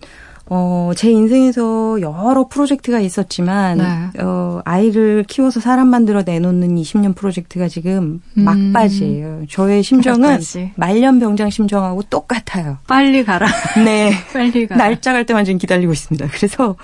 어, 0.50 0.92
제 0.96 1.10
인생에서 1.10 2.00
여러 2.00 2.48
프로젝트가 2.48 3.00
있었지만, 3.00 3.78
네. 3.78 4.22
어, 4.22 4.60
아이를 4.64 5.24
키워서 5.28 5.60
사람 5.60 5.88
만들어 5.88 6.22
내놓는 6.24 6.74
20년 6.76 7.14
프로젝트가 7.14 7.68
지금 7.68 8.22
음. 8.36 8.44
막바지예요. 8.44 9.42
저의 9.50 9.82
심정은 9.82 10.20
막바지. 10.20 10.72
말년병장 10.76 11.50
심정하고 11.50 12.02
똑같아요. 12.04 12.78
빨리 12.86 13.24
가라. 13.24 13.46
네. 13.84 14.12
빨리 14.32 14.66
가라. 14.66 14.84
날짜 14.84 15.12
갈 15.12 15.26
때만 15.26 15.44
지금 15.44 15.58
기다리고 15.58 15.92
있습니다. 15.92 16.28
그래서 16.32 16.76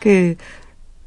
그 0.00 0.34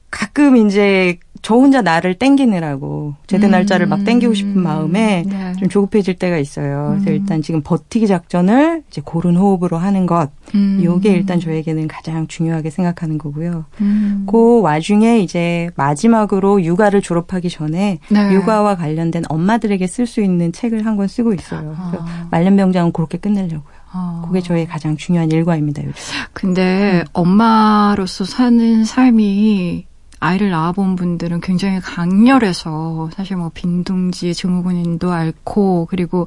가끔 0.09 0.57
이제 0.57 1.17
저 1.41 1.55
혼자 1.55 1.81
나를 1.81 2.15
땡기느라고 2.15 3.15
제대 3.25 3.47
음. 3.47 3.51
날짜를 3.51 3.87
막 3.87 4.03
땡기고 4.03 4.33
싶은 4.33 4.61
마음에 4.61 5.23
네. 5.25 5.53
좀 5.59 5.69
조급해질 5.69 6.15
때가 6.15 6.37
있어요. 6.37 6.89
그래서 6.91 7.09
음. 7.09 7.15
일단 7.15 7.41
지금 7.41 7.61
버티기 7.63 8.05
작전을 8.07 8.83
이제 8.89 9.01
고른 9.03 9.35
호흡으로 9.35 9.77
하는 9.77 10.05
것. 10.05 10.29
음. 10.53 10.81
요게 10.83 11.11
일단 11.11 11.39
저에게는 11.39 11.87
가장 11.87 12.27
중요하게 12.27 12.69
생각하는 12.69 13.17
거고요. 13.17 13.65
음. 13.81 14.25
그 14.29 14.61
와중에 14.61 15.19
이제 15.19 15.69
마지막으로 15.75 16.63
육아를 16.63 17.01
졸업하기 17.01 17.49
전에 17.49 17.99
네. 18.09 18.33
육아와 18.33 18.75
관련된 18.75 19.23
엄마들에게 19.27 19.87
쓸 19.87 20.05
수 20.05 20.21
있는 20.21 20.51
책을 20.51 20.85
한 20.85 20.91
권 20.91 21.07
쓰고 21.07 21.33
있어요. 21.33 21.73
아. 21.77 22.27
말년병장은 22.31 22.91
그렇게 22.91 23.17
끝내려고요. 23.17 23.81
어. 23.93 24.23
그게 24.27 24.41
저의 24.41 24.67
가장 24.67 24.95
중요한 24.97 25.31
일과입니다, 25.31 25.81
요즘. 25.83 25.93
근데 26.33 27.03
엄마로서 27.13 28.25
사는 28.25 28.83
삶이 28.83 29.85
아이를 30.21 30.51
낳아본 30.51 30.95
분들은 30.95 31.41
굉장히 31.41 31.79
강렬해서 31.81 33.09
사실 33.15 33.37
뭐 33.37 33.49
빈둥지 33.53 34.35
증후군인도 34.35 35.11
앓고 35.11 35.87
그리고 35.89 36.25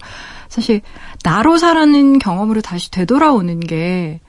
사실 0.48 0.80
나로 1.22 1.56
살아는 1.58 2.18
경험으로 2.18 2.60
다시 2.60 2.90
되돌아오는 2.90 3.60
게 3.60 4.20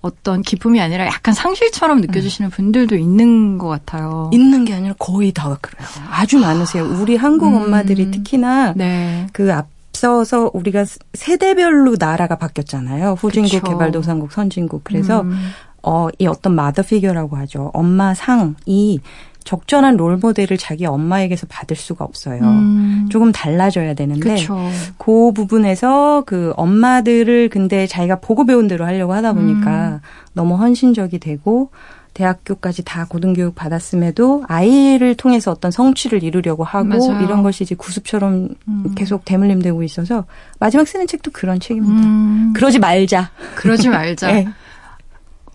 어떤 0.00 0.42
기쁨이 0.42 0.80
아니라 0.80 1.06
약간 1.06 1.32
상실처럼 1.32 2.00
느껴지시는 2.00 2.50
분들도 2.50 2.96
있는 2.96 3.58
것 3.58 3.68
같아요. 3.68 4.28
있는 4.34 4.64
게 4.64 4.74
아니라 4.74 4.94
거의 4.98 5.30
다 5.30 5.56
그래요. 5.60 5.86
아주 6.10 6.40
많으세요. 6.40 6.84
우리 6.84 7.14
한국 7.16 7.46
음. 7.54 7.62
엄마들이 7.62 8.10
특히나 8.10 8.72
네. 8.74 9.28
그 9.32 9.54
앞서서 9.54 10.50
우리가 10.52 10.84
세대별로 11.14 11.94
나라가 11.96 12.36
바뀌었잖아요. 12.36 13.12
후진국, 13.12 13.62
그쵸. 13.62 13.72
개발도상국, 13.72 14.32
선진국. 14.32 14.82
그래서 14.82 15.20
음. 15.20 15.52
어, 15.82 16.08
이 16.18 16.26
어떤 16.26 16.54
mother 16.54 16.82
figure라고 16.82 17.36
하죠. 17.36 17.70
엄마 17.74 18.14
상이 18.14 19.00
적절한 19.44 19.96
롤 19.96 20.18
모델을 20.18 20.56
자기 20.56 20.86
엄마에게서 20.86 21.46
받을 21.48 21.76
수가 21.76 22.04
없어요. 22.04 22.40
음. 22.42 23.08
조금 23.10 23.32
달라져야 23.32 23.94
되는데 23.94 24.36
그쵸. 24.36 24.56
그 24.98 25.32
부분에서 25.32 26.22
그 26.26 26.52
엄마들을 26.56 27.48
근데 27.48 27.86
자기가 27.86 28.20
보고 28.20 28.46
배운 28.46 28.68
대로 28.68 28.84
하려고 28.84 29.12
하다 29.14 29.32
보니까 29.32 29.88
음. 29.88 30.00
너무 30.34 30.54
헌신적이 30.54 31.18
되고 31.18 31.70
대학교까지 32.14 32.84
다 32.84 33.06
고등교육 33.08 33.54
받았음에도 33.54 34.44
아이를 34.46 35.14
통해서 35.14 35.50
어떤 35.50 35.70
성취를 35.70 36.22
이루려고 36.22 36.62
하고 36.62 36.88
맞아요. 36.88 37.22
이런 37.22 37.42
것이 37.42 37.64
이제 37.64 37.74
구습처럼 37.74 38.50
음. 38.68 38.92
계속 38.94 39.24
대물림되고 39.24 39.82
있어서 39.82 40.26
마지막 40.58 40.86
쓰는 40.86 41.06
책도 41.06 41.30
그런 41.32 41.58
책입니다. 41.58 42.06
음. 42.06 42.52
그러지 42.54 42.78
말자. 42.78 43.30
그러지 43.54 43.88
말자. 43.88 44.30
네. 44.32 44.48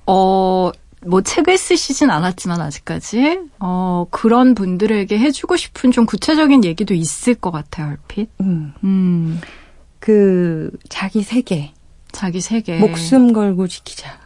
어, 0.08 0.72
뭐 1.06 1.22
책을 1.22 1.58
쓰시진 1.58 2.10
않았지만 2.10 2.60
아직까지 2.60 3.40
어, 3.60 4.08
그런 4.10 4.56
분들에게 4.56 5.18
해주고 5.18 5.56
싶은 5.58 5.92
좀 5.92 6.06
구체적인 6.06 6.64
얘기도 6.64 6.94
있을 6.94 7.36
것 7.36 7.52
같아요, 7.52 7.90
얼핏. 7.90 8.30
음, 8.42 8.74
음, 8.84 9.40
그 10.00 10.72
자기 10.90 11.22
세계 11.22 11.74
자기 12.12 12.42
세계. 12.42 12.80
목숨 12.80 13.32
걸고 13.32 13.68
지키자. 13.68 14.18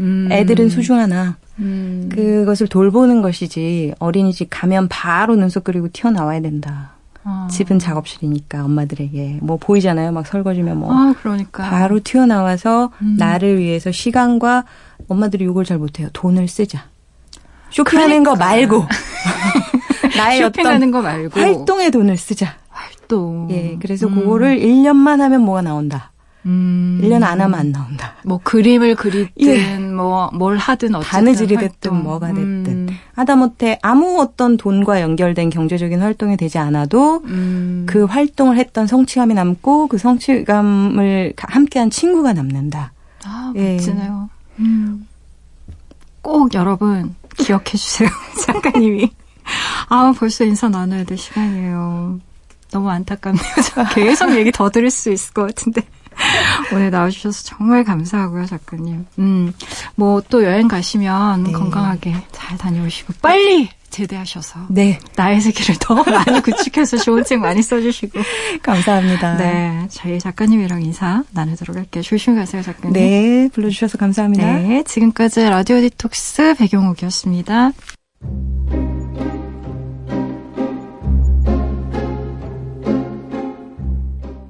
음. 0.00 0.28
애들은 0.30 0.70
소중하나 0.70 1.36
음. 1.58 2.08
그것을 2.12 2.68
돌보는 2.68 3.22
것이지 3.22 3.94
어린이집 3.98 4.48
가면 4.50 4.88
바로 4.88 5.36
눈썹 5.36 5.64
그리고 5.64 5.88
튀어나와야 5.92 6.40
된다. 6.40 6.97
어. 7.28 7.46
집은 7.50 7.78
작업실이니까 7.78 8.64
엄마들에게 8.64 9.40
뭐 9.42 9.58
보이잖아요. 9.58 10.12
막 10.12 10.26
설거지면 10.26 10.78
뭐 10.78 10.90
아, 10.90 11.14
그러니까. 11.20 11.68
바로 11.68 12.00
튀어나와서 12.00 12.90
음. 13.02 13.16
나를 13.18 13.58
위해서 13.58 13.92
시간과 13.92 14.64
엄마들이 15.08 15.44
욕을 15.44 15.66
잘 15.66 15.76
못해요. 15.76 16.08
돈을 16.14 16.48
쓰자. 16.48 16.86
쇼핑하는 17.70 18.22
거 18.24 18.32
그러니까. 18.32 18.46
말고 18.46 18.86
나의 20.16 20.40
쇼핑하는 20.40 20.76
어떤 20.78 20.90
거 20.90 21.02
말고 21.02 21.38
활동에 21.38 21.90
돈을 21.90 22.16
쓰자. 22.16 22.54
활동. 22.70 23.48
예, 23.50 23.76
그래서 23.80 24.06
음. 24.06 24.14
그거를 24.14 24.58
1년만 24.58 25.18
하면 25.18 25.42
뭐가 25.42 25.60
나온다. 25.60 26.12
음. 26.46 27.00
1년 27.02 27.22
안 27.24 27.40
하면 27.40 27.54
안 27.58 27.72
나온다. 27.72 28.14
뭐 28.24 28.38
그림을 28.42 28.94
그리든 28.94 29.30
예. 29.40 29.76
뭐뭘 29.78 30.56
하든 30.56 30.94
어쨌든 30.94 31.10
바느질이 31.10 31.56
됐든 31.56 31.90
활동. 31.90 32.02
뭐가 32.02 32.28
됐든. 32.28 32.66
음. 32.66 32.88
하다못해 33.14 33.78
아무 33.82 34.20
어떤 34.20 34.56
돈과 34.56 35.00
연결된 35.00 35.50
경제적인 35.50 36.00
활동이 36.00 36.36
되지 36.36 36.58
않아도 36.58 37.22
음. 37.24 37.84
그 37.88 38.04
활동을 38.04 38.56
했던 38.56 38.86
성취감이 38.86 39.34
남고 39.34 39.88
그 39.88 39.98
성취감을 39.98 41.32
가- 41.36 41.48
함께한 41.50 41.90
친구가 41.90 42.32
남는다. 42.32 42.92
아, 43.24 43.52
예. 43.56 43.74
멋지네요. 43.74 44.30
음. 44.60 45.06
꼭 46.22 46.54
여러분 46.54 47.14
기억해 47.36 47.64
주세요. 47.76 48.08
작가님이. 48.46 49.10
아, 49.88 50.12
벌써 50.16 50.44
인사 50.44 50.68
나눠야 50.68 51.04
될 51.04 51.16
시간이에요. 51.18 52.20
너무 52.70 52.90
안타깝네요. 52.90 53.42
저 53.64 53.84
계속 53.94 54.34
얘기 54.34 54.52
더 54.52 54.68
들을 54.70 54.90
수 54.90 55.10
있을 55.10 55.32
것 55.32 55.46
같은데. 55.46 55.82
오늘 56.72 56.90
나와주셔서 56.90 57.44
정말 57.44 57.84
감사하고요, 57.84 58.46
작가님. 58.46 59.06
음, 59.18 59.52
뭐 59.94 60.20
또 60.28 60.44
여행 60.44 60.68
가시면 60.68 61.44
네. 61.44 61.52
건강하게 61.52 62.14
잘 62.32 62.58
다녀오시고 62.58 63.14
빨리 63.22 63.68
제대하셔서 63.90 64.66
네, 64.68 64.98
나의 65.16 65.40
세계를 65.40 65.76
더 65.80 65.94
많이 66.04 66.42
구축해서 66.42 66.98
좋은 66.98 67.24
책 67.24 67.38
많이 67.40 67.62
써주시고. 67.62 68.20
감사합니다. 68.62 69.36
네, 69.38 69.86
저희 69.90 70.18
작가님이랑 70.18 70.82
인사 70.82 71.22
나누도록 71.30 71.76
할게요. 71.76 72.02
조심히 72.02 72.36
가세요, 72.36 72.60
작가님. 72.62 72.92
네, 72.92 73.48
불러주셔서 73.54 73.96
감사합니다. 73.96 74.44
네, 74.44 74.82
지금까지 74.84 75.48
라디오 75.48 75.80
디톡스 75.80 76.56
배경옥이었습니다. 76.58 77.72